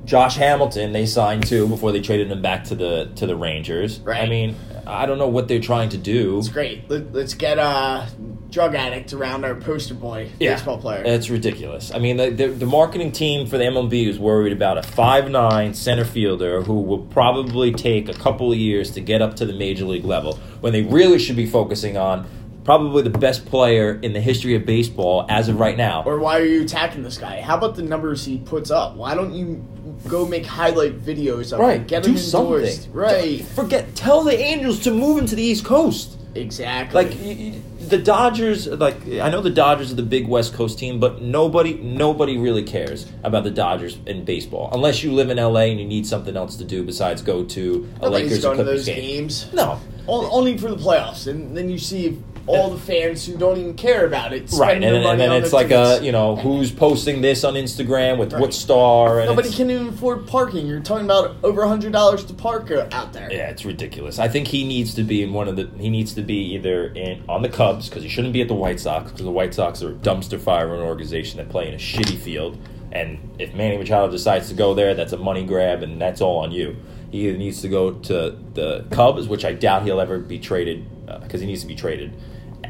Josh 0.05 0.35
Hamilton. 0.35 0.91
They 0.91 1.05
signed 1.05 1.47
too 1.47 1.67
before 1.67 1.91
they 1.91 2.01
traded 2.01 2.31
him 2.31 2.41
back 2.41 2.65
to 2.65 2.75
the 2.75 3.11
to 3.15 3.25
the 3.25 3.35
Rangers. 3.35 3.99
Right. 3.99 4.21
I 4.21 4.27
mean, 4.27 4.55
I 4.85 5.05
don't 5.05 5.17
know 5.17 5.27
what 5.27 5.47
they're 5.47 5.61
trying 5.61 5.89
to 5.89 5.97
do. 5.97 6.39
it's 6.39 6.49
great. 6.49 6.89
Let, 6.89 7.13
let's 7.13 7.33
get 7.33 7.57
a 7.57 8.09
drug 8.49 8.75
addict 8.75 9.13
around 9.13 9.45
our 9.45 9.55
poster 9.55 9.93
boy 9.95 10.29
baseball 10.39 10.77
player. 10.77 11.03
It's 11.05 11.29
ridiculous. 11.29 11.91
I 11.91 11.99
mean, 11.99 12.17
the, 12.17 12.29
the, 12.29 12.47
the 12.47 12.65
marketing 12.65 13.11
team 13.11 13.47
for 13.47 13.57
the 13.57 13.63
MLB 13.63 14.07
is 14.07 14.19
worried 14.19 14.53
about 14.53 14.77
a 14.77 14.83
five 14.83 15.29
nine 15.29 15.73
center 15.73 16.05
fielder 16.05 16.61
who 16.61 16.81
will 16.81 17.05
probably 17.07 17.71
take 17.71 18.09
a 18.09 18.13
couple 18.13 18.51
of 18.51 18.57
years 18.57 18.91
to 18.91 19.01
get 19.01 19.21
up 19.21 19.35
to 19.37 19.45
the 19.45 19.53
major 19.53 19.85
league 19.85 20.05
level 20.05 20.35
when 20.59 20.73
they 20.73 20.83
really 20.83 21.17
should 21.17 21.35
be 21.35 21.45
focusing 21.45 21.97
on 21.97 22.27
probably 22.63 23.03
the 23.03 23.09
best 23.09 23.45
player 23.45 23.99
in 24.01 24.13
the 24.13 24.21
history 24.21 24.55
of 24.55 24.65
baseball 24.65 25.25
as 25.29 25.49
of 25.49 25.59
right 25.59 25.77
now. 25.77 26.03
Or 26.05 26.19
why 26.19 26.39
are 26.39 26.45
you 26.45 26.61
attacking 26.63 27.03
this 27.03 27.17
guy? 27.17 27.41
How 27.41 27.57
about 27.57 27.75
the 27.75 27.83
numbers 27.83 28.23
he 28.25 28.37
puts 28.39 28.71
up? 28.71 28.95
Why 28.95 29.15
don't 29.15 29.33
you 29.33 29.65
go 30.07 30.25
make 30.25 30.45
highlight 30.45 31.01
videos 31.01 31.51
of 31.53 31.59
right, 31.59 31.81
him? 31.81 31.87
Get 31.87 32.03
do 32.03 32.11
him 32.11 32.17
endorsed. 32.17 32.75
something. 32.83 32.93
Right. 32.93 33.41
Forget. 33.43 33.95
Tell 33.95 34.23
the 34.23 34.37
Angels 34.37 34.79
to 34.81 34.91
move 34.91 35.17
him 35.19 35.25
to 35.27 35.35
the 35.35 35.43
East 35.43 35.65
Coast. 35.65 36.17
Exactly. 36.35 37.03
Like 37.05 37.19
you, 37.23 37.33
you- 37.33 37.63
the 37.83 37.97
Dodgers, 37.97 38.65
like 38.65 38.95
I 39.19 39.29
know 39.29 39.41
the 39.41 39.49
Dodgers 39.49 39.91
are 39.91 39.95
the 39.95 40.01
big 40.03 40.25
West 40.27 40.53
Coast 40.53 40.79
team, 40.79 41.01
but 41.01 41.21
nobody 41.21 41.73
nobody 41.73 42.37
really 42.37 42.63
cares 42.63 43.05
about 43.25 43.43
the 43.43 43.51
Dodgers 43.51 43.97
in 44.07 44.23
baseball 44.23 44.69
unless 44.71 45.03
you 45.03 45.11
live 45.11 45.29
in 45.29 45.37
LA 45.37 45.63
and 45.63 45.79
you 45.81 45.85
need 45.85 46.07
something 46.07 46.37
else 46.37 46.55
to 46.55 46.63
do 46.63 46.81
besides 46.83 47.21
go 47.21 47.43
to 47.43 47.87
a 47.99 48.03
Nobody's 48.05 48.23
Lakers 48.29 48.41
going 48.41 48.57
to 48.57 48.63
those 48.63 48.85
game. 48.85 48.95
games. 49.01 49.53
No, 49.53 49.79
O- 50.07 50.29
Only 50.31 50.57
for 50.57 50.69
the 50.69 50.77
playoffs, 50.77 51.27
and 51.27 51.55
then 51.55 51.69
you 51.69 51.77
see 51.77 52.17
all 52.45 52.69
the 52.69 52.79
fans 52.79 53.25
who 53.25 53.37
don't 53.37 53.57
even 53.57 53.73
care 53.73 54.05
about 54.05 54.33
it. 54.33 54.41
right, 54.53 54.71
spending 54.77 54.95
and, 54.95 55.05
and 55.05 55.19
then 55.19 55.31
it's 55.31 55.53
like 55.53 55.71
a 55.71 55.99
you 56.01 56.11
know 56.11 56.35
who's 56.35 56.71
posting 56.71 57.21
this 57.21 57.43
on 57.43 57.53
Instagram 57.53 58.17
with 58.17 58.33
what 58.33 58.53
star. 58.53 59.19
And 59.19 59.29
Nobody 59.29 59.51
can 59.51 59.69
even 59.71 59.87
afford 59.89 60.27
parking. 60.27 60.67
You're 60.67 60.81
talking 60.81 61.05
about 61.05 61.37
over 61.43 61.65
hundred 61.65 61.93
dollars 61.93 62.23
to 62.25 62.33
park 62.33 62.69
out 62.71 63.13
there. 63.13 63.31
Yeah, 63.31 63.49
it's 63.49 63.65
ridiculous. 63.65 64.19
I 64.19 64.27
think 64.27 64.47
he 64.47 64.65
needs 64.65 64.93
to 64.95 65.03
be 65.03 65.23
in 65.23 65.33
one 65.33 65.47
of 65.47 65.55
the. 65.55 65.69
He 65.77 65.89
needs 65.89 66.13
to 66.15 66.21
be 66.21 66.53
either 66.55 66.87
in 66.87 67.23
on 67.29 67.41
the 67.41 67.49
Cubs 67.49 67.89
because 67.89 68.03
he 68.03 68.09
shouldn't 68.09 68.33
be 68.33 68.41
at 68.41 68.47
the 68.47 68.55
White 68.55 68.79
Sox 68.79 69.11
because 69.11 69.25
the 69.25 69.31
White 69.31 69.53
Sox 69.53 69.81
are 69.81 69.91
a 69.91 69.93
dumpster 69.93 70.39
fire 70.39 70.65
of 70.65 70.79
an 70.79 70.85
organization 70.85 71.37
that 71.37 71.49
play 71.49 71.67
in 71.67 71.73
a 71.73 71.77
shitty 71.77 72.17
field. 72.17 72.57
And 72.91 73.17
if 73.39 73.55
Manny 73.55 73.77
Machado 73.77 74.11
decides 74.11 74.49
to 74.49 74.53
go 74.53 74.75
there, 74.75 74.93
that's 74.93 75.13
a 75.13 75.17
money 75.17 75.43
grab, 75.43 75.81
and 75.81 75.99
that's 75.99 76.21
all 76.21 76.37
on 76.37 76.51
you. 76.51 76.75
He 77.11 77.27
either 77.27 77.37
needs 77.37 77.61
to 77.61 77.67
go 77.67 77.91
to 77.91 78.37
the 78.53 78.85
Cubs, 78.91 79.27
which 79.27 79.45
I 79.45 79.53
doubt 79.53 79.83
he'll 79.83 79.99
ever 79.99 80.19
be 80.19 80.37
traded 80.39 80.85
uh, 81.07 81.19
because 81.19 81.41
he 81.41 81.47
needs 81.47 81.61
to 81.61 81.67
be 81.67 81.75
traded, 81.75 82.13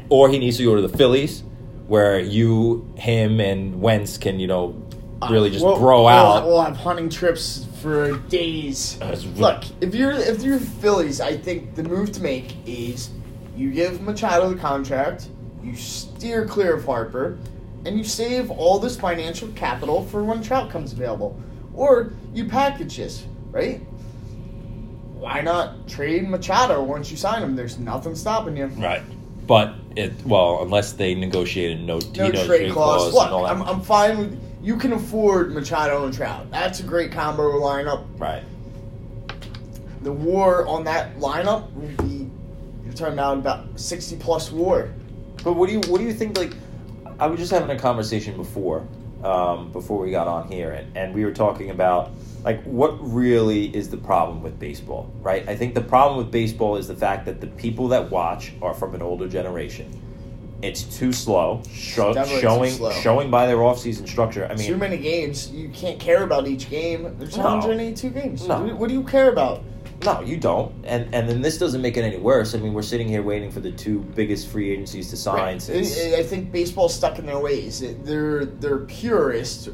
or 0.08 0.28
he 0.28 0.38
needs 0.38 0.56
to 0.58 0.64
go 0.64 0.74
to 0.76 0.82
the 0.82 0.96
Phillies, 0.96 1.42
where 1.86 2.18
you, 2.20 2.92
him, 2.96 3.40
and 3.40 3.80
Wentz 3.80 4.18
can 4.18 4.38
you 4.40 4.46
know 4.46 4.80
really 5.30 5.50
just 5.50 5.64
We'll- 5.64 5.78
grow 5.78 6.00
we'll- 6.04 6.08
out. 6.08 6.46
We'll 6.46 6.62
have 6.62 6.76
hunting 6.76 7.08
trips 7.08 7.66
for 7.80 8.16
days. 8.28 8.98
Uh, 9.00 9.16
Look, 9.36 9.64
if 9.80 9.94
you're 9.94 10.12
if 10.12 10.42
you're 10.42 10.58
Phillies, 10.58 11.20
I 11.20 11.36
think 11.36 11.74
the 11.74 11.82
move 11.82 12.12
to 12.12 12.22
make 12.22 12.54
is 12.66 13.10
you 13.56 13.70
give 13.70 14.00
Machado 14.00 14.50
the 14.50 14.56
contract, 14.60 15.28
you 15.62 15.76
steer 15.76 16.44
clear 16.46 16.74
of 16.76 16.84
Harper, 16.84 17.38
and 17.86 17.96
you 17.98 18.04
save 18.04 18.50
all 18.50 18.78
this 18.78 18.96
financial 18.96 19.48
capital 19.48 20.02
for 20.04 20.24
when 20.24 20.42
Trout 20.42 20.70
comes 20.70 20.92
available, 20.92 21.38
or 21.74 22.12
you 22.32 22.46
package 22.46 22.96
this, 22.96 23.24
right? 23.50 23.80
Why 25.18 25.40
not 25.40 25.88
trade 25.88 26.28
Machado 26.28 26.82
once 26.82 27.10
you 27.10 27.16
sign 27.16 27.42
him? 27.42 27.56
There's 27.56 27.78
nothing 27.78 28.14
stopping 28.14 28.56
you. 28.56 28.66
Right. 28.66 29.02
But 29.46 29.74
it 29.96 30.12
well, 30.24 30.62
unless 30.62 30.92
they 30.92 31.14
negotiated 31.14 31.80
no, 31.80 31.98
No 32.16 32.28
no 32.28 32.46
trade 32.46 32.72
clause. 32.72 33.12
Look, 33.12 33.24
and 33.24 33.32
all 33.32 33.44
that. 33.44 33.52
I'm, 33.52 33.62
I'm 33.62 33.80
fine 33.80 34.18
with. 34.18 34.40
You 34.62 34.76
can 34.76 34.94
afford 34.94 35.52
Machado 35.52 36.04
and 36.04 36.14
Trout. 36.14 36.50
That's 36.50 36.80
a 36.80 36.82
great 36.82 37.12
combo 37.12 37.60
lineup. 37.60 38.06
right. 38.18 38.42
the 40.02 40.12
war 40.12 40.66
on 40.66 40.84
that 40.84 41.16
lineup 41.18 41.70
will 41.74 42.06
be 42.06 42.30
you're 42.84 42.94
talking 42.94 43.14
about 43.14 43.38
about 43.38 43.80
60 43.80 44.16
plus 44.16 44.52
war 44.52 44.90
But 45.42 45.54
what 45.54 45.68
do 45.68 45.74
you 45.74 45.80
what 45.88 45.98
do 45.98 46.04
you 46.04 46.14
think? 46.14 46.38
Like, 46.38 46.54
I 47.18 47.26
was 47.26 47.38
just 47.38 47.52
having 47.52 47.70
a 47.70 47.78
conversation 47.78 48.36
before, 48.36 48.86
um, 49.22 49.70
before 49.72 49.98
we 49.98 50.10
got 50.10 50.26
on 50.28 50.48
here, 50.48 50.72
and, 50.72 50.96
and 50.96 51.14
we 51.14 51.24
were 51.24 51.32
talking 51.32 51.70
about 51.70 52.10
like 52.44 52.62
what 52.64 52.90
really 53.00 53.74
is 53.74 53.88
the 53.88 53.96
problem 53.96 54.42
with 54.42 54.58
baseball, 54.58 55.10
right? 55.22 55.48
I 55.48 55.56
think 55.56 55.74
the 55.74 55.80
problem 55.80 56.18
with 56.18 56.30
baseball 56.30 56.76
is 56.76 56.86
the 56.86 56.94
fact 56.96 57.24
that 57.26 57.40
the 57.40 57.46
people 57.46 57.88
that 57.88 58.10
watch 58.10 58.52
are 58.60 58.74
from 58.74 58.94
an 58.94 59.02
older 59.02 59.26
generation. 59.28 60.00
It's 60.62 60.82
too 60.84 61.12
slow, 61.12 61.62
show, 61.70 62.14
Definitely 62.14 62.40
too 62.40 62.46
showing 62.46 62.70
slow. 62.72 62.90
showing 62.92 63.30
by 63.30 63.46
their 63.46 63.62
off-season 63.62 64.06
structure. 64.06 64.46
I 64.46 64.54
mean, 64.54 64.66
too 64.66 64.76
many 64.76 64.96
games 64.98 65.50
you 65.50 65.68
can't 65.70 65.98
care 65.98 66.22
about 66.22 66.46
each 66.46 66.70
game 66.70 67.14
there's 67.18 67.36
No. 67.36 67.44
182 67.44 68.08
games 68.10 68.46
No. 68.48 68.60
what, 68.76 68.88
do- 68.88 68.94
you 68.94 69.02
care 69.02 69.30
about 69.30 69.62
No, 70.04 70.20
you 70.22 70.36
don't. 70.38 70.72
And 70.84 71.14
and 71.14 71.28
then 71.28 71.40
this 71.42 71.56
doesn't 71.58 71.80
make 71.82 71.96
it 71.96 72.02
any 72.02 72.16
worse. 72.18 72.54
I 72.54 72.58
mean, 72.58 72.72
we're 72.74 72.82
sitting 72.82 73.08
here 73.08 73.22
waiting 73.22 73.50
for 73.50 73.60
the 73.60 73.72
two 73.72 74.00
biggest 74.14 74.48
free 74.48 74.70
agencies 74.70 75.08
to 75.10 75.16
sign 75.16 75.60
since. 75.60 75.98
I, 75.98 76.16
I 76.18 76.22
think 76.22 76.50
baseball's 76.52 76.94
stuck 76.94 77.18
in 77.18 77.26
their 77.26 77.38
ways 77.40 77.80
It- 77.82 78.04
they're 78.04 78.44
they're 78.44 78.78
purists 78.80 79.68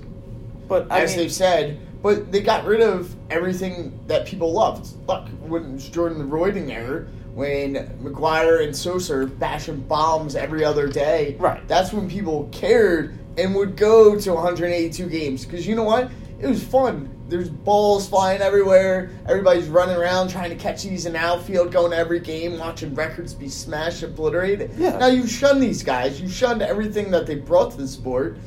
but 0.68 0.86
I 0.90 1.00
as 1.00 1.10
mean, 1.10 1.18
they've 1.18 1.32
said 1.32 1.78
but 2.02 2.32
they 2.32 2.40
got 2.40 2.64
rid 2.64 2.80
of 2.80 3.14
everything 3.30 3.98
that 4.06 4.26
people 4.26 4.52
loved. 4.52 4.88
Look 5.06 5.28
when 5.40 5.64
it 5.64 5.72
was 5.72 5.88
Jordan 5.88 6.18
the 6.18 6.24
Royding 6.24 6.70
era 6.70 7.06
when 7.34 7.74
McGwire 8.02 8.64
and 8.64 8.74
Sosa 8.76 9.14
are 9.18 9.26
bashing 9.26 9.80
bombs 9.80 10.34
every 10.34 10.64
other 10.64 10.88
day 10.88 11.36
Right. 11.38 11.66
that's 11.68 11.92
when 11.92 12.10
people 12.10 12.48
cared 12.50 13.16
and 13.38 13.54
would 13.54 13.76
go 13.76 14.18
to 14.18 14.34
182 14.34 15.06
games. 15.08 15.44
Because 15.44 15.66
you 15.66 15.76
know 15.76 15.84
what? 15.84 16.10
It 16.40 16.48
was 16.48 16.62
fun. 16.62 17.08
There's 17.28 17.48
balls 17.48 18.08
flying 18.08 18.40
everywhere. 18.40 19.10
Everybody's 19.28 19.68
running 19.68 19.94
around 19.96 20.30
trying 20.30 20.50
to 20.50 20.56
catch 20.56 20.82
these 20.82 21.06
in 21.06 21.12
the 21.12 21.20
outfield 21.20 21.70
going 21.70 21.92
to 21.92 21.96
every 21.96 22.18
game 22.18 22.58
watching 22.58 22.94
records 22.96 23.32
be 23.34 23.48
smashed 23.48 24.02
obliterated. 24.02 24.72
Yeah. 24.76 24.98
now 24.98 25.06
you 25.06 25.26
shun 25.28 25.60
these 25.60 25.84
guys. 25.84 26.20
You 26.20 26.28
shunned 26.28 26.62
everything 26.62 27.12
that 27.12 27.26
they 27.28 27.36
brought 27.36 27.70
to 27.72 27.76
the 27.76 27.86
sport. 27.86 28.38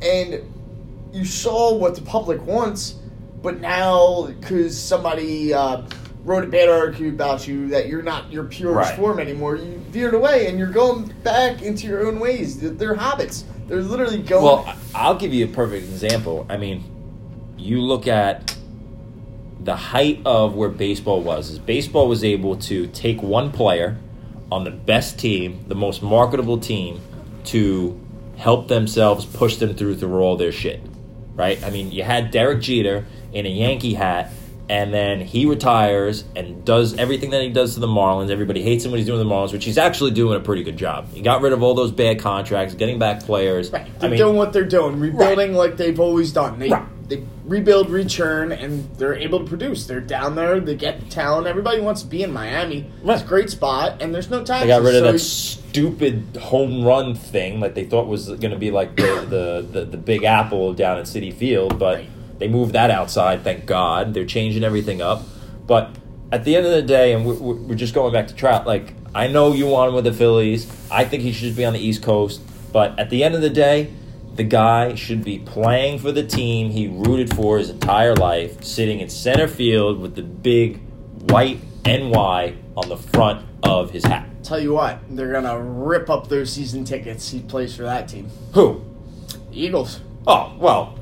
And 0.00 0.40
you 1.12 1.24
saw 1.24 1.74
what 1.74 1.94
the 1.94 2.02
public 2.02 2.44
wants 2.46 2.94
but 3.42 3.60
now 3.60 4.26
because 4.26 4.78
somebody 4.78 5.52
uh, 5.54 5.82
wrote 6.24 6.44
a 6.44 6.46
bad 6.46 6.68
article 6.68 7.08
about 7.08 7.46
you 7.48 7.68
that 7.68 7.88
you're 7.88 8.02
not 8.02 8.30
your 8.30 8.44
purest 8.44 8.90
Right. 8.90 8.98
form 8.98 9.18
anymore 9.18 9.56
you 9.56 9.78
veered 9.90 10.14
away 10.14 10.46
and 10.48 10.58
you're 10.58 10.70
going 10.70 11.06
back 11.24 11.62
into 11.62 11.86
your 11.86 12.06
own 12.06 12.20
ways 12.20 12.60
They're- 12.60 12.94
habits 12.94 13.44
they're 13.66 13.82
literally 13.82 14.20
going 14.22 14.44
well, 14.44 14.74
I'll 14.94 15.14
give 15.14 15.32
you 15.32 15.44
a 15.44 15.48
perfect 15.48 15.84
example. 15.84 16.44
I 16.48 16.56
mean, 16.56 16.82
you 17.56 17.80
look 17.80 18.08
at 18.08 18.56
the 19.62 19.76
height 19.76 20.20
of 20.24 20.56
where 20.56 20.68
baseball 20.68 21.22
was. 21.22 21.50
Is 21.50 21.60
baseball 21.60 22.08
was 22.08 22.24
able 22.24 22.56
to 22.56 22.88
take 22.88 23.22
one 23.22 23.52
player 23.52 23.96
on 24.50 24.64
the 24.64 24.72
best 24.72 25.20
team, 25.20 25.64
the 25.68 25.76
most 25.76 26.02
marketable 26.02 26.58
team, 26.58 27.00
to 27.44 27.96
help 28.38 28.66
themselves 28.66 29.24
push 29.24 29.56
them 29.58 29.74
through 29.76 29.96
through 29.98 30.18
all 30.18 30.36
their 30.36 30.50
shit. 30.50 30.80
Right? 31.34 31.62
I 31.64 31.70
mean, 31.70 31.90
you 31.92 32.02
had 32.02 32.30
Derek 32.30 32.60
Jeter 32.60 33.04
in 33.32 33.46
a 33.46 33.48
Yankee 33.48 33.94
hat, 33.94 34.30
and 34.68 34.92
then 34.92 35.20
he 35.20 35.46
retires 35.46 36.24
and 36.36 36.64
does 36.64 36.96
everything 36.96 37.30
that 37.30 37.42
he 37.42 37.48
does 37.48 37.74
to 37.74 37.80
the 37.80 37.86
Marlins. 37.86 38.30
Everybody 38.30 38.62
hates 38.62 38.84
him 38.84 38.90
when 38.92 38.98
he's 38.98 39.06
doing 39.06 39.18
the 39.18 39.24
Marlins, 39.24 39.52
which 39.52 39.64
he's 39.64 39.78
actually 39.78 40.10
doing 40.12 40.36
a 40.36 40.40
pretty 40.40 40.62
good 40.62 40.76
job. 40.76 41.08
He 41.12 41.22
got 41.22 41.40
rid 41.40 41.52
of 41.52 41.62
all 41.62 41.74
those 41.74 41.92
bad 41.92 42.20
contracts, 42.20 42.74
getting 42.74 42.98
back 42.98 43.24
players. 43.24 43.70
Right. 43.70 43.86
I 43.86 43.98
They're 43.98 44.10
mean, 44.10 44.18
doing 44.18 44.36
what 44.36 44.52
they're 44.52 44.64
doing, 44.64 45.00
rebuilding 45.00 45.54
like 45.54 45.76
they've 45.76 45.98
always 45.98 46.32
done. 46.32 46.58
They 46.58 46.68
Right. 46.70 46.84
They 47.10 47.24
rebuild, 47.44 47.90
return, 47.90 48.52
and 48.52 48.88
they're 48.96 49.14
able 49.16 49.40
to 49.40 49.44
produce. 49.44 49.86
They're 49.86 50.00
down 50.00 50.36
there. 50.36 50.60
They 50.60 50.76
get 50.76 51.00
the 51.00 51.06
talent. 51.10 51.48
Everybody 51.48 51.80
wants 51.80 52.02
to 52.02 52.08
be 52.08 52.22
in 52.22 52.32
Miami. 52.32 52.88
It's 53.04 53.22
a 53.22 53.26
great 53.26 53.50
spot, 53.50 54.00
and 54.00 54.14
there's 54.14 54.30
no 54.30 54.44
taxes. 54.44 54.62
They 54.62 54.68
got 54.68 54.82
rid 54.82 54.94
of 54.94 55.00
so 55.04 55.12
that 55.12 55.18
stupid 55.18 56.38
home 56.40 56.84
run 56.84 57.14
thing 57.14 57.60
that 57.60 57.74
they 57.74 57.84
thought 57.84 58.06
was 58.06 58.28
going 58.28 58.52
to 58.52 58.58
be 58.58 58.70
like 58.70 58.96
the, 58.96 59.26
the, 59.28 59.80
the, 59.80 59.84
the 59.86 59.96
big 59.96 60.24
apple 60.24 60.72
down 60.72 60.98
at 60.98 61.04
Citi 61.04 61.34
Field, 61.34 61.78
but 61.78 61.96
Right. 61.96 62.08
they 62.38 62.48
moved 62.48 62.72
that 62.74 62.90
outside, 62.90 63.42
thank 63.44 63.66
God. 63.66 64.14
They're 64.14 64.24
changing 64.24 64.62
everything 64.64 65.02
up. 65.02 65.22
But 65.66 65.90
at 66.32 66.44
the 66.44 66.54
end 66.56 66.64
of 66.66 66.72
the 66.72 66.82
day, 66.82 67.12
and 67.12 67.26
we're, 67.26 67.34
we're 67.34 67.74
just 67.74 67.92
going 67.92 68.12
back 68.12 68.28
to 68.28 68.34
Trout, 68.34 68.66
like, 68.66 68.94
I 69.14 69.26
know 69.26 69.52
you 69.52 69.66
want 69.66 69.88
him 69.88 69.94
with 69.96 70.04
the 70.04 70.12
Phillies. 70.12 70.70
I 70.92 71.04
think 71.04 71.24
he 71.24 71.32
should 71.32 71.56
be 71.56 71.64
on 71.64 71.72
the 71.72 71.80
East 71.80 72.02
Coast. 72.04 72.40
But 72.72 72.96
at 73.00 73.10
the 73.10 73.24
end 73.24 73.34
of 73.34 73.40
the 73.42 73.50
day, 73.50 73.92
the 74.34 74.44
guy 74.44 74.94
should 74.94 75.24
be 75.24 75.38
playing 75.38 75.98
for 75.98 76.12
the 76.12 76.22
team 76.26 76.70
he 76.70 76.88
rooted 76.88 77.34
for 77.34 77.58
his 77.58 77.70
entire 77.70 78.14
life, 78.14 78.62
sitting 78.64 79.00
in 79.00 79.08
center 79.08 79.48
field 79.48 80.00
with 80.00 80.14
the 80.14 80.22
big 80.22 80.80
white 81.30 81.60
NY 81.84 82.54
on 82.76 82.88
the 82.88 82.96
front 82.96 83.44
of 83.62 83.90
his 83.90 84.04
hat. 84.04 84.26
Tell 84.42 84.60
you 84.60 84.72
what, 84.72 85.00
they're 85.10 85.32
gonna 85.32 85.60
rip 85.60 86.08
up 86.08 86.28
those 86.28 86.52
season 86.52 86.84
tickets. 86.84 87.30
He 87.30 87.40
plays 87.40 87.74
for 87.76 87.82
that 87.82 88.08
team, 88.08 88.28
Who? 88.54 88.82
Eagles. 89.52 90.00
Oh, 90.26 90.54
well, 90.58 90.98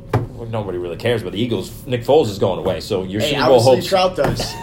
nobody 0.49 0.79
really 0.79 0.97
cares 0.97 1.23
about 1.23 1.33
the 1.33 1.41
Eagles. 1.41 1.87
Nick 1.87 2.03
Foles 2.03 2.29
is 2.29 2.38
going 2.38 2.59
away, 2.59 2.81
so 2.81 3.03
your 3.05 3.21
Hey, 3.21 3.35
Super 3.35 3.47
Bowl 3.47 3.61
hopes. 3.61 3.87
Trout 3.87 4.17
does. 4.17 4.55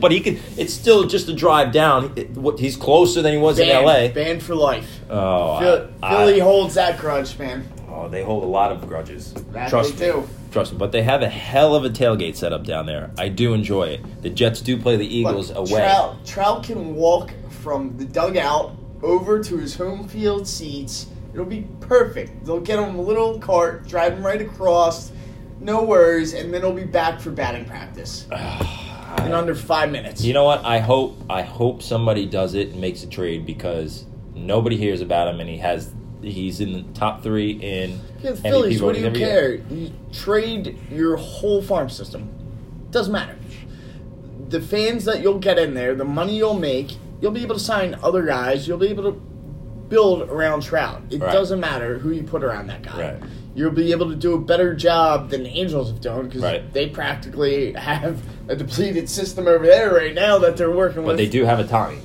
but 0.00 0.12
he 0.12 0.20
can. 0.20 0.38
It's 0.56 0.72
still 0.72 1.04
just 1.04 1.28
a 1.28 1.32
drive 1.34 1.72
down. 1.72 2.14
He's 2.58 2.76
closer 2.76 3.22
than 3.22 3.32
he 3.32 3.38
was 3.38 3.58
in 3.58 3.68
L.A. 3.68 4.10
banned 4.10 4.42
for 4.42 4.54
life. 4.54 5.00
Oh, 5.10 5.58
Phil- 5.60 5.88
I- 6.02 6.10
Philly 6.10 6.38
holds 6.38 6.74
that 6.74 6.98
grudge, 6.98 7.38
man. 7.38 7.68
Oh, 7.92 8.08
they 8.08 8.22
hold 8.22 8.42
a 8.42 8.46
lot 8.46 8.72
of 8.72 8.86
grudges. 8.88 9.32
That 9.52 9.68
Trust 9.68 9.98
they 9.98 10.12
me. 10.12 10.22
do. 10.22 10.28
Trust 10.50 10.72
me. 10.72 10.78
But 10.78 10.92
they 10.92 11.02
have 11.02 11.22
a 11.22 11.28
hell 11.28 11.74
of 11.74 11.84
a 11.84 11.90
tailgate 11.90 12.36
set 12.36 12.52
up 12.52 12.64
down 12.64 12.86
there. 12.86 13.10
I 13.18 13.28
do 13.28 13.54
enjoy 13.54 13.84
it. 13.84 14.22
The 14.22 14.30
Jets 14.30 14.60
do 14.60 14.76
play 14.78 14.96
the 14.96 15.06
Eagles 15.06 15.50
Look, 15.50 15.70
away. 15.70 15.80
Trout, 15.80 16.26
Trout 16.26 16.64
can 16.64 16.94
walk 16.94 17.32
from 17.50 17.96
the 17.96 18.04
dugout 18.04 18.76
over 19.02 19.42
to 19.42 19.56
his 19.56 19.76
home 19.76 20.08
field 20.08 20.46
seats. 20.46 21.06
It'll 21.32 21.46
be 21.46 21.66
perfect. 21.80 22.44
They'll 22.44 22.60
get 22.60 22.78
him 22.78 22.96
a 22.96 23.02
little 23.02 23.38
cart, 23.38 23.86
drive 23.88 24.14
him 24.14 24.24
right 24.24 24.40
across, 24.40 25.12
no 25.60 25.82
worries, 25.82 26.34
and 26.34 26.52
then 26.52 26.60
he'll 26.60 26.72
be 26.72 26.84
back 26.84 27.20
for 27.20 27.30
batting 27.30 27.64
practice 27.64 28.26
ah. 28.32 29.24
in 29.24 29.32
under 29.32 29.54
five 29.54 29.90
minutes. 29.90 30.22
You 30.22 30.34
know 30.34 30.44
what? 30.44 30.64
I 30.64 30.78
hope 30.78 31.18
I 31.30 31.42
hope 31.42 31.82
somebody 31.82 32.26
does 32.26 32.54
it 32.54 32.70
and 32.70 32.80
makes 32.80 33.02
a 33.02 33.06
trade 33.06 33.46
because 33.46 34.04
nobody 34.34 34.76
hears 34.76 35.00
about 35.00 35.28
him 35.28 35.40
and 35.40 35.48
he 35.48 35.58
has 35.58 35.92
he's 36.22 36.60
in 36.60 36.72
the 36.72 36.82
top 36.98 37.22
three 37.22 37.52
in 37.52 38.00
Yeah, 38.22 38.30
the 38.32 38.36
Phillies, 38.36 38.80
what 38.82 38.94
do 38.94 39.00
you 39.00 39.06
every 39.06 39.18
year. 39.20 39.58
care? 39.58 39.76
You 39.76 39.92
trade 40.12 40.78
your 40.90 41.16
whole 41.16 41.60
farm 41.62 41.88
system. 41.90 42.28
Doesn't 42.90 43.12
matter. 43.12 43.36
The 44.48 44.60
fans 44.60 45.04
that 45.06 45.22
you'll 45.22 45.38
get 45.38 45.58
in 45.58 45.74
there, 45.74 45.94
the 45.94 46.04
money 46.04 46.36
you'll 46.36 46.58
make, 46.58 46.96
you'll 47.20 47.32
be 47.32 47.42
able 47.42 47.54
to 47.54 47.60
sign 47.60 47.96
other 48.02 48.22
guys. 48.22 48.68
You'll 48.68 48.78
be 48.78 48.88
able 48.88 49.04
to 49.04 49.20
build 49.88 50.22
around 50.30 50.62
Trout. 50.62 51.02
It 51.10 51.20
Right. 51.20 51.32
doesn't 51.32 51.60
matter 51.60 51.98
who 51.98 52.10
you 52.12 52.22
put 52.22 52.42
around 52.44 52.66
that 52.68 52.82
guy. 52.82 52.98
Right. 53.14 53.22
You'll 53.54 53.70
be 53.72 53.92
able 53.92 54.08
to 54.08 54.16
do 54.16 54.34
a 54.34 54.38
better 54.40 54.74
job 54.74 55.28
than 55.30 55.42
the 55.42 55.50
Angels 55.50 55.88
have 55.90 56.00
done 56.00 56.26
because 56.26 56.42
Right. 56.42 56.72
they 56.72 56.88
practically 56.88 57.72
have 57.74 58.22
a 58.48 58.56
depleted 58.56 59.08
system 59.10 59.46
over 59.46 59.66
there 59.66 59.92
right 59.94 60.14
now 60.14 60.38
that 60.38 60.56
they're 60.56 60.70
working 60.70 61.02
But 61.02 61.08
with. 61.08 61.16
But 61.16 61.16
they 61.18 61.28
do 61.28 61.44
have 61.44 61.60
a 61.60 61.64
Tommy. 61.64 61.98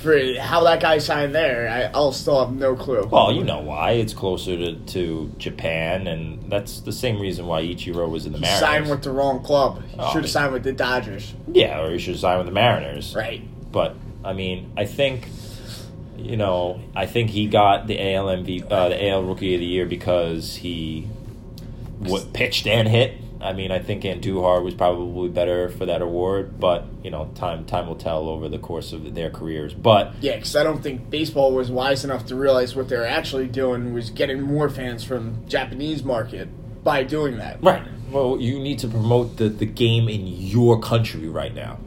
For 0.00 0.18
how 0.40 0.64
that 0.64 0.80
guy 0.80 0.96
signed 0.98 1.34
there, 1.34 1.68
I, 1.68 1.90
I'll 1.96 2.12
still 2.12 2.44
have 2.44 2.54
no 2.54 2.74
clue. 2.74 3.06
Well, 3.10 3.32
you 3.32 3.44
know 3.44 3.60
why. 3.60 3.92
It's 3.92 4.14
closer 4.14 4.56
to, 4.56 4.74
to 4.76 5.30
Japan, 5.36 6.06
and 6.06 6.50
that's 6.50 6.80
the 6.80 6.92
same 6.92 7.20
reason 7.20 7.46
why 7.46 7.62
Ichiro 7.62 8.08
was 8.10 8.24
in 8.24 8.32
the 8.32 8.38
He 8.38 8.42
Mariners. 8.42 8.60
signed 8.60 8.88
with 8.90 9.02
the 9.02 9.10
wrong 9.10 9.42
club. 9.42 9.82
He 9.88 9.96
Oh, 9.98 10.10
should 10.12 10.22
have 10.22 10.30
signed 10.30 10.52
with 10.54 10.64
the 10.64 10.72
Dodgers. 10.72 11.34
yeah, 11.52 11.80
or 11.82 11.90
he 11.92 11.98
should 11.98 12.18
sign 12.18 12.38
with 12.38 12.46
the 12.46 12.52
Mariners. 12.52 13.14
Right. 13.14 13.42
But 13.70 13.94
I 14.24 14.32
mean, 14.32 14.72
I 14.76 14.86
think 14.86 15.28
you 16.16 16.36
know, 16.36 16.80
I 16.94 17.06
think 17.06 17.30
he 17.30 17.46
got 17.46 17.86
the 17.86 17.98
AL 18.14 18.26
MV, 18.26 18.70
uh, 18.70 18.88
the 18.90 19.08
AL 19.08 19.22
Rookie 19.24 19.54
of 19.54 19.60
the 19.60 19.66
Year 19.66 19.86
because 19.86 20.54
he 20.56 21.08
w- 22.02 22.24
pitched 22.32 22.66
and 22.66 22.86
hit. 22.88 23.14
I 23.42 23.52
mean, 23.52 23.70
I 23.70 23.78
think 23.78 24.02
Andujar 24.02 24.62
was 24.62 24.74
probably 24.74 25.28
better 25.28 25.68
for 25.70 25.86
that 25.86 26.02
award, 26.02 26.60
but 26.60 26.84
you 27.02 27.10
know, 27.10 27.30
time 27.34 27.64
time 27.64 27.86
will 27.86 27.96
tell 27.96 28.28
over 28.28 28.48
the 28.48 28.58
course 28.58 28.92
of 28.92 29.14
their 29.14 29.30
careers. 29.30 29.74
But 29.74 30.14
Yeah, 30.20 30.36
because 30.36 30.56
I 30.56 30.62
don't 30.62 30.82
think 30.82 31.10
baseball 31.10 31.52
was 31.52 31.70
wise 31.70 32.04
enough 32.04 32.26
to 32.26 32.34
realize 32.34 32.76
what 32.76 32.88
they're 32.88 33.06
actually 33.06 33.48
doing 33.48 33.92
was 33.94 34.10
getting 34.10 34.42
more 34.42 34.68
fans 34.68 35.04
from 35.04 35.46
Japanese 35.48 36.04
market 36.04 36.48
by 36.84 37.02
doing 37.02 37.38
that. 37.38 37.62
right, 37.62 37.82
well, 38.10 38.38
you 38.40 38.58
need 38.58 38.78
to 38.80 38.88
promote 38.88 39.36
the 39.36 39.48
the 39.48 39.66
game 39.66 40.08
in 40.08 40.26
your 40.26 40.80
country 40.80 41.28
right 41.28 41.54
now. 41.54 41.78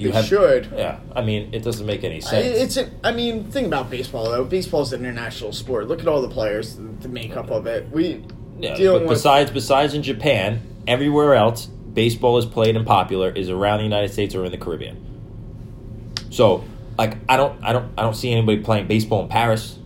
You 0.00 0.12
They 0.12 0.22
should. 0.22 0.72
Yeah, 0.74 1.00
I 1.14 1.20
mean, 1.20 1.52
it 1.52 1.62
doesn't 1.62 1.84
make 1.84 2.04
any 2.04 2.20
sense. 2.20 2.46
It's 2.46 2.76
a, 2.78 2.90
I 3.04 3.12
mean, 3.12 3.50
think 3.50 3.66
about 3.66 3.90
baseball 3.90 4.30
though. 4.30 4.44
Baseball's 4.44 4.92
an 4.92 5.00
international 5.00 5.52
sport. 5.52 5.88
Look 5.88 6.00
at 6.00 6.08
all 6.08 6.22
the 6.22 6.28
players, 6.28 6.76
the, 6.76 7.08
makeup 7.08 7.50
of 7.50 7.66
it. 7.66 7.90
We 7.90 8.24
Yeah, 8.58 8.76
dealing 8.76 9.02
with 9.02 9.10
besides 9.10 9.50
besides 9.50 9.92
in 9.92 10.02
Japan, 10.02 10.62
everywhere 10.90 11.34
else, 11.34 11.66
baseball 11.66 12.36
is 12.38 12.44
played 12.44 12.76
and 12.76 12.86
popular 12.86 13.30
is 13.30 13.48
around 13.48 13.78
the 13.78 13.84
United 13.84 14.12
States 14.12 14.34
or 14.34 14.44
in 14.44 14.50
the 14.50 14.58
Caribbean. 14.58 15.06
So, 16.30 16.64
like, 16.98 17.16
I 17.28 17.36
don't, 17.36 17.62
I 17.64 17.72
don't, 17.72 17.92
I 17.96 18.02
don't 18.02 18.14
see 18.14 18.30
anybody 18.32 18.60
playing 18.60 18.88
baseball 18.88 19.22
in 19.22 19.28
Paris. 19.28 19.78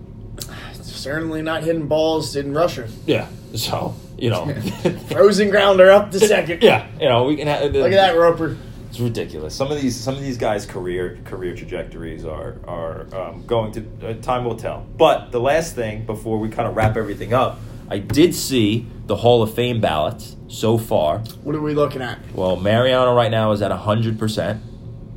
certainly 0.81 1.43
not 1.43 1.63
hitting 1.63 1.87
balls 1.87 2.37
in 2.37 2.53
Russia. 2.55 2.89
Yeah. 3.07 3.29
So, 3.55 3.95
you 4.19 4.31
know, 4.31 4.47
Frozen 5.11 5.51
grounder 5.51 5.91
up 5.91 6.11
to 6.11 6.21
second. 6.21 6.63
yeah, 6.63 6.89
you 7.01 7.09
know, 7.09 7.25
we 7.25 7.37
can 7.37 7.47
have. 7.47 7.73
Look 7.73 7.93
at 7.93 8.13
that, 8.13 8.17
Roper. 8.17 8.57
It's 8.89 9.01
ridiculous. 9.01 9.55
Some 9.55 9.73
of 9.73 9.81
these, 9.81 9.97
some 9.97 10.15
of 10.15 10.23
these 10.23 10.39
guys' 10.39 10.67
career 10.67 11.19
career 11.25 11.55
trajectories 11.55 12.25
are 12.25 12.57
are 12.67 13.07
um, 13.15 13.45
going 13.47 13.73
to. 13.73 13.87
Uh, 14.03 14.15
time 14.23 14.45
will 14.45 14.57
tell. 14.57 14.87
But 14.97 15.33
the 15.33 15.41
last 15.41 15.75
thing 15.75 16.07
before 16.07 16.39
we 16.39 16.49
kind 16.49 16.69
of 16.69 16.77
wrap 16.77 16.97
everything 16.97 17.33
up, 17.33 17.61
I 17.89 17.99
did 17.99 18.35
see 18.35 18.87
the 19.07 19.17
Hall 19.17 19.43
of 19.43 19.53
Fame 19.55 19.81
ballots 19.81 20.37
so 20.55 20.79
far. 20.79 21.19
What 21.43 21.55
are 21.55 21.61
we 21.61 21.75
looking 21.75 22.03
at? 22.03 22.19
Well, 22.35 22.57
Mariano 22.57 23.15
right 23.15 23.31
now 23.31 23.53
is 23.53 23.63
at 23.63 23.71
hundred 23.73 24.19
percent, 24.19 24.63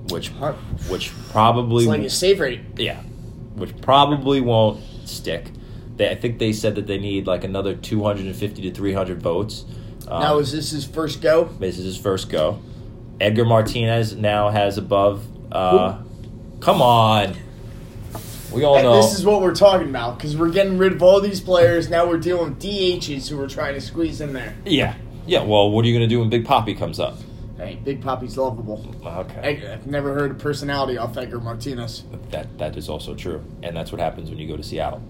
which 0.09 0.29
which 0.89 1.11
probably 1.31 1.83
It's 1.85 1.89
like 1.89 2.01
a 2.01 2.09
save 2.09 2.39
rate. 2.39 2.61
yeah, 2.75 3.01
which 3.55 3.79
probably 3.81 4.41
won't 4.41 4.81
stick. 5.05 5.51
They, 5.95 6.09
I 6.09 6.15
think 6.15 6.39
they 6.39 6.53
said 6.53 6.75
that 6.75 6.87
they 6.87 6.97
need 6.97 7.27
like 7.27 7.43
another 7.43 7.75
two 7.75 8.03
hundred 8.03 8.25
and 8.25 8.35
fifty 8.35 8.61
to 8.63 8.71
three 8.71 8.93
hundred 8.93 9.21
votes. 9.21 9.65
Um, 10.07 10.21
now 10.21 10.37
is 10.39 10.51
this 10.51 10.71
his 10.71 10.85
first 10.85 11.21
go? 11.21 11.45
this 11.59 11.77
is 11.77 11.85
his 11.85 11.97
first 11.97 12.29
go. 12.29 12.59
Edgar 13.19 13.45
Martinez 13.45 14.15
now 14.15 14.49
has 14.49 14.77
above. 14.77 15.25
Uh, 15.51 15.97
come 16.59 16.81
on, 16.81 17.35
we 18.51 18.63
all 18.63 18.81
know. 18.81 19.01
This 19.01 19.17
is 19.17 19.25
what 19.25 19.41
we're 19.41 19.55
talking 19.55 19.89
about 19.89 20.17
because 20.17 20.37
we're 20.37 20.51
getting 20.51 20.77
rid 20.77 20.93
of 20.93 21.01
all 21.01 21.19
these 21.19 21.41
players. 21.41 21.89
Now 21.89 22.05
we're 22.07 22.19
dealing 22.19 22.49
with 22.49 22.61
DHs 22.61 23.27
who 23.29 23.37
we're 23.37 23.49
trying 23.49 23.73
to 23.73 23.81
squeeze 23.81 24.21
in 24.21 24.33
there. 24.33 24.55
yeah, 24.65 24.95
yeah. 25.27 25.43
Well, 25.43 25.69
what 25.71 25.85
are 25.85 25.87
you 25.87 25.93
gonna 25.93 26.07
do 26.07 26.19
when 26.19 26.29
Big 26.29 26.45
Poppy 26.45 26.73
comes 26.73 26.99
up? 26.99 27.17
Hey, 27.57 27.79
Big 27.83 28.01
Poppy's 28.01 28.37
lovable. 28.37 28.83
Okay, 29.03 29.61
I- 29.67 29.73
I've 29.73 29.87
never 29.87 30.13
heard 30.13 30.31
a 30.31 30.35
personality 30.35 30.97
off 30.97 31.17
Edgar 31.17 31.39
Martinez. 31.39 32.03
that 32.31 32.57
that 32.59 32.77
is 32.77 32.87
also 32.89 33.13
true, 33.15 33.43
and 33.63 33.75
that's 33.75 33.91
what 33.91 33.99
happens 34.01 34.29
when 34.29 34.39
you 34.39 34.47
go 34.47 34.57
to 34.57 34.63
Seattle. 34.63 35.01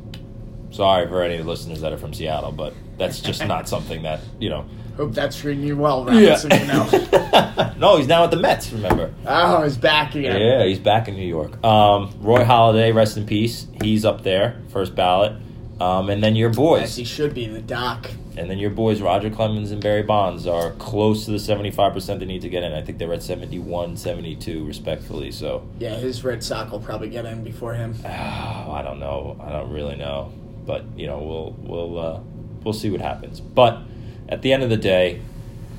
Sorry 0.71 1.07
for 1.07 1.21
any 1.21 1.41
listeners 1.41 1.81
that 1.81 1.93
are 1.93 1.97
from 1.97 2.13
Seattle, 2.13 2.51
but 2.51 2.73
that's 2.97 3.19
just 3.21 3.45
not 3.45 3.67
something 3.73 4.03
that 4.03 4.19
you 4.39 4.49
know. 4.49 4.65
Hope 4.97 5.13
that's 5.13 5.37
treating 5.39 5.63
you 5.63 5.77
well, 5.77 6.05
Robinson. 6.05 6.49
You 6.51 6.65
know. 6.65 7.73
no, 7.77 7.97
he's 7.97 8.07
now 8.07 8.23
at 8.23 8.31
the 8.31 8.37
Mets. 8.37 8.71
Remember? 8.73 9.13
Oh, 9.27 9.61
he's 9.63 9.77
back 9.77 10.15
again. 10.15 10.41
Yeah, 10.41 10.65
he's 10.65 10.79
back 10.79 11.07
in 11.07 11.15
New 11.15 11.27
York. 11.27 11.63
Um, 11.63 12.11
Roy 12.19 12.43
Halladay, 12.43 12.95
rest 12.95 13.15
in 13.15 13.27
peace. 13.27 13.67
He's 13.83 14.05
up 14.05 14.23
there, 14.23 14.59
first 14.69 14.95
ballot. 14.95 15.33
Um, 15.79 16.09
and 16.09 16.23
then 16.23 16.35
your 16.35 16.49
Yes, 16.49 16.55
boys, 16.57 16.95
he 16.95 17.03
should 17.03 17.35
be 17.35 17.45
the 17.45 17.61
doc. 17.61 18.09
And 18.37 18.49
then 18.49 18.59
your 18.59 18.69
boys, 18.69 19.01
Roger 19.01 19.29
Clemens 19.29 19.71
and 19.71 19.81
Barry 19.81 20.03
Bonds, 20.03 20.45
are 20.45 20.71
close 20.73 21.25
to 21.25 21.31
the 21.31 21.39
seventy-five 21.39 21.93
percent 21.93 22.19
they 22.19 22.25
need 22.25 22.41
to 22.43 22.49
get 22.49 22.63
in. 22.63 22.71
I 22.73 22.81
think 22.81 22.97
they're 22.99 23.11
at 23.13 23.23
71, 23.23 23.97
72, 23.97 24.65
respectfully. 24.65 25.31
So, 25.31 25.67
Yeah, 25.79 25.95
his 25.95 26.23
Red 26.23 26.43
Sox 26.43 26.71
will 26.71 26.79
probably 26.79 27.09
get 27.09 27.25
in 27.25 27.43
before 27.43 27.73
him. 27.73 27.95
oh, 28.05 28.07
I 28.09 28.81
don't 28.83 28.99
know. 28.99 29.37
I 29.41 29.51
don't 29.51 29.71
really 29.71 29.95
know, 29.95 30.31
but 30.65 30.85
you 30.95 31.07
know, 31.07 31.19
we'll 31.19 31.55
we'll 31.59 31.99
uh, 31.99 32.19
we'll 32.63 32.73
see 32.73 32.89
what 32.89 33.01
happens. 33.01 33.39
But 33.39 33.81
at 34.29 34.41
the 34.41 34.53
end 34.53 34.63
of 34.63 34.69
the 34.69 34.77
day, 34.77 35.21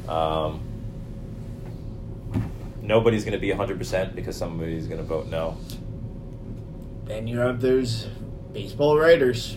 um, 0.09 0.61
nobody's 2.83 3.25
going 3.25 3.33
to 3.33 3.39
be 3.39 3.51
hundred 3.53 3.79
percent 3.79 4.17
because 4.17 4.37
somebody's 4.37 4.87
going 4.87 5.01
to 5.01 5.07
vote 5.07 5.29
no. 5.29 5.57
Then 7.05 7.27
you 7.27 7.39
have 7.39 7.61
those 7.61 8.09
baseball 8.53 8.99
writers. 8.99 9.57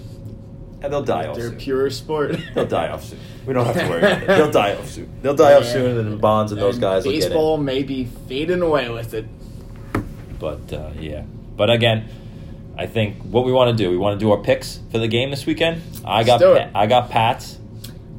And 0.83 0.91
they'll 0.91 1.03
die 1.03 1.27
off 1.27 1.35
They're 1.35 1.49
soon. 1.49 1.57
pure 1.59 1.89
sport. 1.91 2.35
They'll 2.55 2.65
die 2.65 2.89
off 2.89 3.03
soon. 3.03 3.19
We 3.45 3.53
don't 3.53 3.65
have 3.67 3.75
to 3.77 3.87
worry 3.87 3.99
about 3.99 4.23
it. 4.23 4.27
They'll 4.27 4.49
die 4.51 4.75
off 4.75 4.89
soon. 4.89 5.11
They'll 5.21 5.35
die 5.35 5.53
off 5.53 5.63
Yeah. 5.65 5.71
soon, 5.73 5.97
and 5.97 6.11
then 6.11 6.17
Bonds 6.17 6.51
and 6.51 6.59
those 6.59 6.75
And 6.75 6.81
guys 6.81 7.05
will 7.05 7.11
get 7.11 7.21
baseball 7.21 7.57
may 7.57 7.83
be 7.83 8.05
fading 8.27 8.61
away 8.63 8.89
with 8.89 9.13
it. 9.13 9.25
But 10.39 10.73
uh, 10.73 10.89
yeah. 10.99 11.23
But 11.55 11.69
again, 11.69 12.09
I 12.77 12.87
think 12.87 13.17
what 13.23 13.45
we 13.45 13.51
want 13.51 13.77
to 13.77 13.83
do, 13.83 13.91
we 13.91 13.97
want 13.97 14.19
to 14.19 14.25
do 14.25 14.31
our 14.31 14.37
picks 14.41 14.79
for 14.91 14.97
the 14.97 15.07
game 15.07 15.29
this 15.29 15.45
weekend. 15.45 15.81
I 16.03 16.23
got. 16.23 16.39
Pa- 16.41 16.69
I 16.73 16.87
got 16.87 17.09
Pats, 17.11 17.59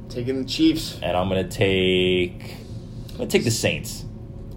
Taking 0.08 0.38
the 0.42 0.48
Chiefs, 0.48 0.98
and 1.02 1.16
I'm 1.16 1.28
gonna 1.28 1.48
take 1.48 2.54
I'm 3.10 3.16
gonna 3.16 3.30
take 3.30 3.44
the 3.44 3.50
Saints. 3.50 4.04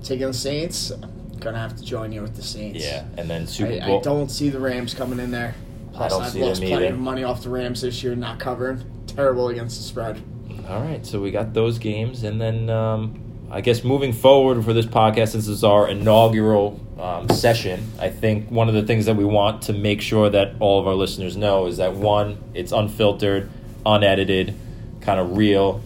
taking 0.04 0.28
the 0.28 0.34
Saints. 0.34 0.92
Gonna 1.40 1.58
have 1.60 1.76
to 1.76 1.84
join 1.84 2.12
you 2.12 2.22
with 2.22 2.36
the 2.36 2.42
Saints. 2.44 2.84
Yeah, 2.84 3.06
and 3.18 3.28
then 3.30 3.48
Super 3.48 3.74
I, 3.82 3.88
Bowl. 3.88 4.00
I 4.00 4.02
don't 4.02 4.30
see 4.30 4.50
the 4.50 4.60
Rams 4.60 4.94
coming 4.94 5.20
in 5.20 5.32
there. 5.32 5.56
Plus, 5.96 6.12
don't 6.12 6.24
I've 6.24 6.32
see 6.32 6.44
lost 6.44 6.60
them 6.60 6.70
plenty 6.70 6.86
either. 6.86 6.94
of 6.96 7.00
money 7.00 7.24
off 7.24 7.44
the 7.44 7.50
Rams 7.50 7.82
this 7.82 8.04
year, 8.04 8.16
not 8.16 8.40
covering. 8.40 8.84
Terrible 9.08 9.50
against 9.50 9.78
the 9.78 9.84
spread. 9.84 10.22
All 10.68 10.82
right, 10.82 11.06
so 11.06 11.22
we 11.22 11.32
got 11.32 11.54
those 11.54 11.78
games, 11.78 12.24
and 12.24 12.42
then 12.42 12.70
um, 12.70 13.20
I 13.52 13.62
guess 13.62 13.84
moving 13.84 14.14
forward 14.14 14.64
for 14.66 14.74
this 14.74 14.86
podcast, 14.86 15.30
since 15.30 15.46
this 15.46 15.50
is 15.50 15.64
our 15.64 15.88
inaugural 15.88 16.80
um, 17.00 17.30
session, 17.30 17.92
I 18.00 18.10
think 18.10 18.50
one 18.50 18.68
of 18.68 18.74
the 18.74 18.84
things 18.84 19.06
that 19.06 19.16
we 19.16 19.26
want 19.26 19.64
to 19.64 19.74
make 19.74 20.02
sure 20.02 20.30
that 20.30 20.56
all 20.60 20.80
of 20.80 20.88
our 20.88 20.96
listeners 20.96 21.38
know 21.38 21.68
is 21.68 21.78
that 21.78 21.94
one, 21.94 22.38
it's 22.54 22.72
unfiltered, 22.72 23.50
unedited, 23.86 24.56
kind 25.02 25.20
of 25.20 25.38
real. 25.38 25.82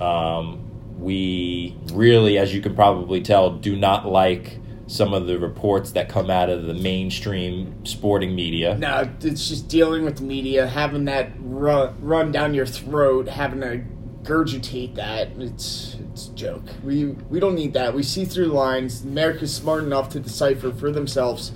Um, 0.00 0.62
we 0.98 1.76
really, 1.92 2.36
as 2.38 2.54
you 2.54 2.60
can 2.60 2.74
probably 2.74 3.20
tell, 3.20 3.50
do 3.50 3.76
not 3.76 4.06
like 4.06 4.58
some 4.86 5.12
of 5.12 5.26
the 5.26 5.38
reports 5.38 5.92
that 5.92 6.08
come 6.08 6.30
out 6.30 6.48
of 6.48 6.64
the 6.64 6.74
mainstream 6.74 7.84
sporting 7.84 8.34
media. 8.34 8.76
No, 8.78 9.08
it's 9.20 9.48
just 9.48 9.68
dealing 9.68 10.04
with 10.04 10.18
the 10.18 10.22
media, 10.22 10.66
having 10.66 11.06
that 11.06 11.32
run, 11.38 11.96
run 12.00 12.32
down 12.32 12.54
your 12.54 12.66
throat, 12.66 13.28
having 13.28 13.60
to 13.60 13.82
gurgitate 14.22 14.94
that. 14.94 15.28
It's 15.38 15.96
it's 16.12 16.28
a 16.28 16.34
joke. 16.34 16.64
We 16.84 17.06
we 17.06 17.40
don't 17.40 17.54
need 17.54 17.74
that. 17.74 17.94
We 17.94 18.02
see 18.02 18.24
through 18.24 18.48
the 18.48 18.54
lines. 18.54 19.02
America's 19.02 19.54
smart 19.54 19.84
enough 19.84 20.08
to 20.10 20.20
decipher 20.20 20.72
for 20.72 20.90
themselves 20.90 21.52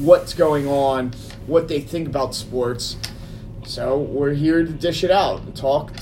what's 0.00 0.34
going 0.34 0.68
on, 0.68 1.12
what 1.46 1.68
they 1.68 1.80
think 1.80 2.08
about 2.08 2.34
sports. 2.34 2.96
So 3.64 3.98
we're 3.98 4.34
here 4.34 4.64
to 4.64 4.72
dish 4.72 5.04
it 5.04 5.10
out 5.10 5.40
and 5.40 5.56
talk 5.56 5.92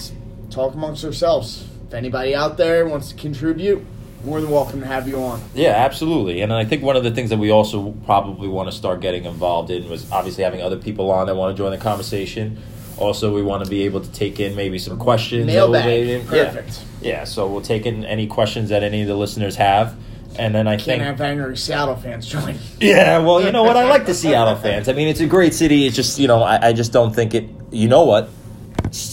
talk 0.50 0.74
amongst 0.74 1.04
ourselves. 1.04 1.66
If 1.86 1.94
anybody 1.94 2.34
out 2.34 2.56
there 2.56 2.86
wants 2.86 3.10
to 3.10 3.14
contribute, 3.14 3.84
more 4.24 4.40
than 4.40 4.50
welcome 4.50 4.80
to 4.80 4.86
have 4.86 5.06
you 5.08 5.16
on. 5.22 5.40
Yeah, 5.54 5.70
absolutely. 5.70 6.40
And 6.40 6.52
I 6.52 6.64
think 6.64 6.82
one 6.82 6.96
of 6.96 7.04
the 7.04 7.10
things 7.10 7.30
that 7.30 7.38
we 7.38 7.50
also 7.50 7.92
probably 8.04 8.48
want 8.48 8.68
to 8.70 8.76
start 8.76 9.00
getting 9.00 9.24
involved 9.24 9.70
in 9.70 9.88
was 9.88 10.10
obviously 10.10 10.42
having 10.44 10.60
other 10.62 10.76
people 10.76 11.10
on 11.10 11.26
that 11.26 11.34
want 11.36 11.56
to 11.56 11.62
join 11.62 11.70
the 11.70 11.78
conversation. 11.78 12.58
Also, 12.98 13.32
we 13.34 13.42
want 13.42 13.62
to 13.62 13.68
be 13.70 13.82
able 13.84 14.00
to 14.00 14.10
take 14.12 14.40
in 14.40 14.56
maybe 14.56 14.78
some 14.78 14.98
questions. 14.98 15.46
Mailbag. 15.46 16.26
Perfect. 16.26 16.82
Yeah. 17.02 17.12
yeah, 17.18 17.24
so 17.24 17.46
we'll 17.46 17.60
take 17.60 17.84
in 17.86 18.04
any 18.04 18.26
questions 18.26 18.70
that 18.70 18.82
any 18.82 19.02
of 19.02 19.08
the 19.08 19.14
listeners 19.16 19.56
have. 19.56 19.94
And 20.38 20.54
then 20.54 20.66
I 20.66 20.72
Can't 20.72 20.82
think. 20.84 21.02
have 21.02 21.20
angry 21.20 21.56
Seattle 21.56 21.96
fans 21.96 22.26
join. 22.26 22.56
Yeah, 22.80 23.18
well, 23.18 23.42
you 23.42 23.52
know 23.52 23.62
what? 23.62 23.76
I 23.76 23.84
like 23.88 24.06
the 24.06 24.14
Seattle 24.22 24.56
fans. 24.56 24.88
I 24.88 24.92
mean, 24.92 25.08
it's 25.08 25.20
a 25.20 25.26
great 25.26 25.54
city. 25.54 25.86
It's 25.86 25.96
just, 25.96 26.18
you 26.18 26.26
know, 26.28 26.42
I, 26.42 26.68
I 26.68 26.72
just 26.72 26.92
don't 26.92 27.14
think 27.14 27.34
it. 27.34 27.48
You 27.70 27.88
know 27.88 28.04
what? 28.04 28.28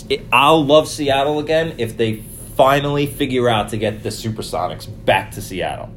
It- 0.09 0.25
I'll 0.31 0.65
love 0.65 0.87
Seattle 0.87 1.39
again 1.39 1.75
if 1.77 1.95
they 1.97 2.23
finally 2.55 3.05
figure 3.07 3.49
out 3.49 3.69
to 3.69 3.77
get 3.77 4.03
the 4.03 4.09
Supersonics 4.09 4.87
back 5.05 5.31
to 5.31 5.41
Seattle. 5.41 5.89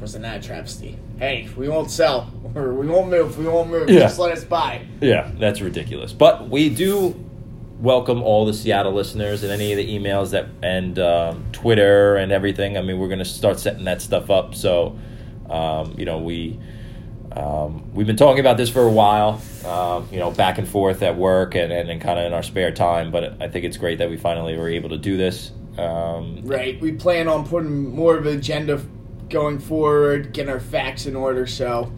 Wasn't 0.00 0.22
that 0.22 0.44
a 0.44 0.46
travesty? 0.46 0.98
Hey, 1.18 1.48
we 1.56 1.68
won't 1.68 1.90
sell 1.90 2.32
or 2.54 2.72
we 2.74 2.86
won't 2.86 3.08
move. 3.08 3.38
We 3.38 3.46
won't 3.46 3.70
move. 3.70 3.88
Yeah. 3.88 4.00
Just 4.00 4.18
let 4.18 4.32
us 4.32 4.44
buy. 4.44 4.86
Yeah, 5.00 5.30
that's 5.38 5.60
ridiculous. 5.60 6.12
But 6.12 6.48
we 6.48 6.68
do 6.68 7.22
welcome 7.78 8.22
all 8.22 8.46
the 8.46 8.54
Seattle 8.54 8.92
listeners 8.92 9.42
and 9.42 9.52
any 9.52 9.72
of 9.72 9.76
the 9.76 9.98
emails 9.98 10.30
that 10.30 10.46
and 10.62 10.98
um, 10.98 11.44
Twitter 11.52 12.16
and 12.16 12.32
everything. 12.32 12.76
I 12.76 12.82
mean, 12.82 12.98
we're 12.98 13.08
going 13.08 13.18
to 13.18 13.24
start 13.24 13.58
setting 13.58 13.84
that 13.84 14.02
stuff 14.02 14.30
up. 14.30 14.54
So, 14.54 14.98
um, 15.48 15.94
you 15.98 16.04
know, 16.04 16.18
we 16.18 16.58
um, 17.32 17.94
we've 17.94 18.06
been 18.06 18.16
talking 18.16 18.40
about 18.40 18.56
this 18.56 18.70
for 18.70 18.82
a 18.82 18.90
while. 18.90 19.40
Um, 19.64 20.08
you 20.10 20.18
know, 20.18 20.30
back 20.30 20.58
and 20.58 20.66
forth 20.68 21.02
at 21.02 21.16
work 21.16 21.54
and 21.54 21.72
and, 21.72 21.90
and 21.90 22.00
kind 22.00 22.18
of 22.18 22.26
in 22.26 22.32
our 22.32 22.42
spare 22.42 22.70
time. 22.70 23.10
But 23.10 23.40
I 23.42 23.48
think 23.48 23.64
it's 23.64 23.76
great 23.76 23.98
that 23.98 24.10
we 24.10 24.16
finally 24.16 24.56
were 24.56 24.68
able 24.68 24.90
to 24.90 24.98
do 24.98 25.16
this. 25.16 25.52
Um, 25.78 26.40
Right. 26.44 26.80
We 26.80 26.92
plan 26.92 27.28
on 27.28 27.46
putting 27.46 27.94
more 27.94 28.16
of 28.16 28.26
an 28.26 28.36
agenda 28.38 28.80
going 29.28 29.58
forward, 29.58 30.32
getting 30.32 30.50
our 30.52 30.60
facts 30.60 31.06
in 31.06 31.16
order. 31.16 31.46
So 31.46 31.92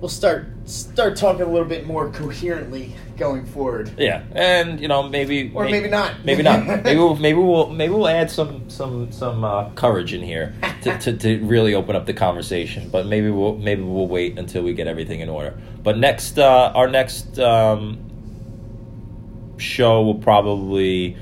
we'll 0.00 0.08
start 0.08 0.46
start 0.64 1.16
talking 1.16 1.42
a 1.42 1.48
little 1.48 1.66
bit 1.68 1.86
more 1.86 2.08
coherently 2.10 2.94
going 3.18 3.44
forward. 3.44 3.90
Yeah, 3.98 4.22
and 4.32 4.80
you 4.80 4.88
know 4.88 5.02
maybe 5.08 5.50
Or 5.54 5.64
may- 5.64 5.72
maybe 5.72 5.88
not. 5.90 6.24
Maybe 6.24 6.42
not. 6.50 6.66
maybe 6.66 6.98
we'll 6.98 7.16
maybe 7.16 7.38
we'll 7.38 7.68
maybe 7.70 7.92
we'll 7.92 8.08
add 8.08 8.30
some 8.30 8.68
some 8.70 9.12
some 9.12 9.44
uh, 9.44 9.70
courage 9.70 10.14
in 10.14 10.22
here 10.22 10.54
to, 10.82 10.98
to, 10.98 11.12
to 11.18 11.38
really 11.44 11.74
open 11.74 11.94
up 11.94 12.06
the 12.06 12.14
conversation. 12.14 12.88
But 12.88 13.06
maybe 13.06 13.30
we'll 13.30 13.56
maybe 13.56 13.82
we'll 13.82 14.08
wait 14.08 14.38
until 14.38 14.62
we 14.62 14.72
get 14.72 14.86
everything 14.86 15.20
in 15.20 15.28
order. 15.28 15.56
But 15.82 15.98
next, 15.98 16.38
uh, 16.38 16.72
our 16.74 16.88
next 16.88 17.38
um, 17.38 17.98
show 19.58 20.02
will 20.02 20.14
probably 20.16 21.16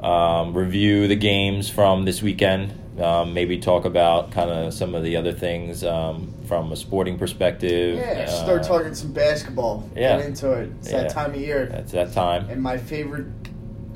um, 0.00 0.54
review 0.56 1.08
the 1.08 1.16
games 1.16 1.68
from 1.68 2.04
this 2.04 2.22
weekend. 2.22 2.72
Um, 3.00 3.34
maybe 3.34 3.58
talk 3.58 3.84
about 3.84 4.30
kind 4.32 4.48
of 4.50 4.72
some 4.72 4.94
of 4.94 5.02
the 5.02 5.16
other 5.16 5.32
things 5.32 5.84
um, 5.84 6.32
from 6.48 6.72
a 6.72 6.76
sporting 6.76 7.18
perspective. 7.18 7.98
Yeah, 7.98 8.24
Uh, 8.24 8.26
start 8.26 8.62
talking 8.62 8.94
some 8.94 9.12
basketball. 9.12 9.88
yeah. 9.94 10.16
Get 10.16 10.26
into 10.26 10.52
it. 10.52 10.70
It's 10.80 10.90
Yeah. 10.90 11.02
that 11.02 11.10
time 11.10 11.30
of 11.34 11.36
year. 11.40 11.66
That's 11.70 11.92
that 11.92 12.12
time. 12.12 12.48
And 12.48 12.62
my 12.62 12.78
favorite 12.78 13.26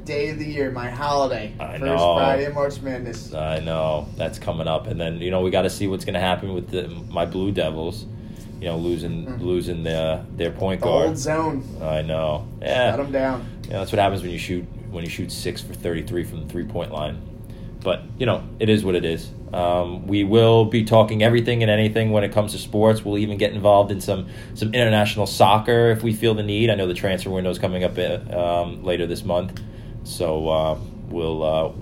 day 0.04 0.28
of 0.30 0.38
the 0.38 0.44
year, 0.44 0.70
my 0.70 0.90
holiday. 0.90 1.54
I 1.58 1.72
First 1.78 1.82
know. 1.84 2.16
Friday 2.16 2.44
of 2.44 2.54
March 2.54 2.80
Madness. 2.82 3.32
I 3.32 3.60
know 3.60 4.06
that's 4.16 4.38
coming 4.38 4.66
up, 4.68 4.86
and 4.86 5.00
then 5.00 5.18
you 5.18 5.30
know 5.30 5.40
we 5.40 5.50
got 5.50 5.62
to 5.62 5.70
see 5.70 5.86
what's 5.86 6.04
going 6.04 6.14
to 6.14 6.20
happen 6.20 6.52
with 6.52 6.68
the, 6.70 6.88
my 7.08 7.24
Blue 7.24 7.52
Devils. 7.52 8.04
You 8.60 8.66
know, 8.68 8.76
losing 8.76 9.24
Mhm. 9.24 9.40
losing 9.40 9.82
their 9.84 10.22
their 10.36 10.50
point 10.50 10.80
The 10.82 10.86
guard. 10.88 11.06
old 11.08 11.16
zone. 11.18 11.64
I 11.82 12.02
know. 12.02 12.44
Yeah. 12.60 12.90
Shut 12.90 12.98
them 12.98 13.12
down. 13.12 13.46
yeah, 13.70 13.78
that's 13.78 13.92
what 13.92 13.98
happens 13.98 14.20
when 14.20 14.30
you 14.30 14.38
shoot 14.38 14.66
when 14.90 15.04
you 15.04 15.10
shoot 15.10 15.32
six 15.32 15.60
for 15.60 15.74
thirty 15.74 16.02
three 16.02 16.24
from 16.24 16.40
the 16.40 16.46
three 16.46 16.64
point 16.64 16.92
line. 16.92 17.20
But 17.82 18.02
you 18.18 18.26
know, 18.26 18.46
it 18.58 18.68
is 18.68 18.84
what 18.84 18.94
it 18.94 19.04
is. 19.04 19.30
Um, 19.52 20.06
we 20.06 20.22
will 20.22 20.64
be 20.66 20.84
talking 20.84 21.22
everything 21.22 21.62
and 21.62 21.70
anything 21.70 22.12
when 22.12 22.22
it 22.22 22.32
comes 22.32 22.52
to 22.52 22.58
sports. 22.58 23.04
We'll 23.04 23.18
even 23.18 23.36
get 23.36 23.52
involved 23.52 23.90
in 23.90 24.00
some 24.00 24.28
some 24.54 24.74
international 24.74 25.26
soccer 25.26 25.90
if 25.90 26.02
we 26.02 26.12
feel 26.12 26.34
the 26.34 26.42
need. 26.42 26.70
I 26.70 26.74
know 26.74 26.86
the 26.86 26.94
transfer 26.94 27.30
window 27.30 27.50
is 27.50 27.58
coming 27.58 27.82
up 27.82 27.98
uh, 27.98 28.62
um, 28.62 28.84
later 28.84 29.06
this 29.06 29.24
month, 29.24 29.60
so 30.04 30.48
uh, 30.48 30.78
we'll 31.08 31.42
uh, 31.42 31.72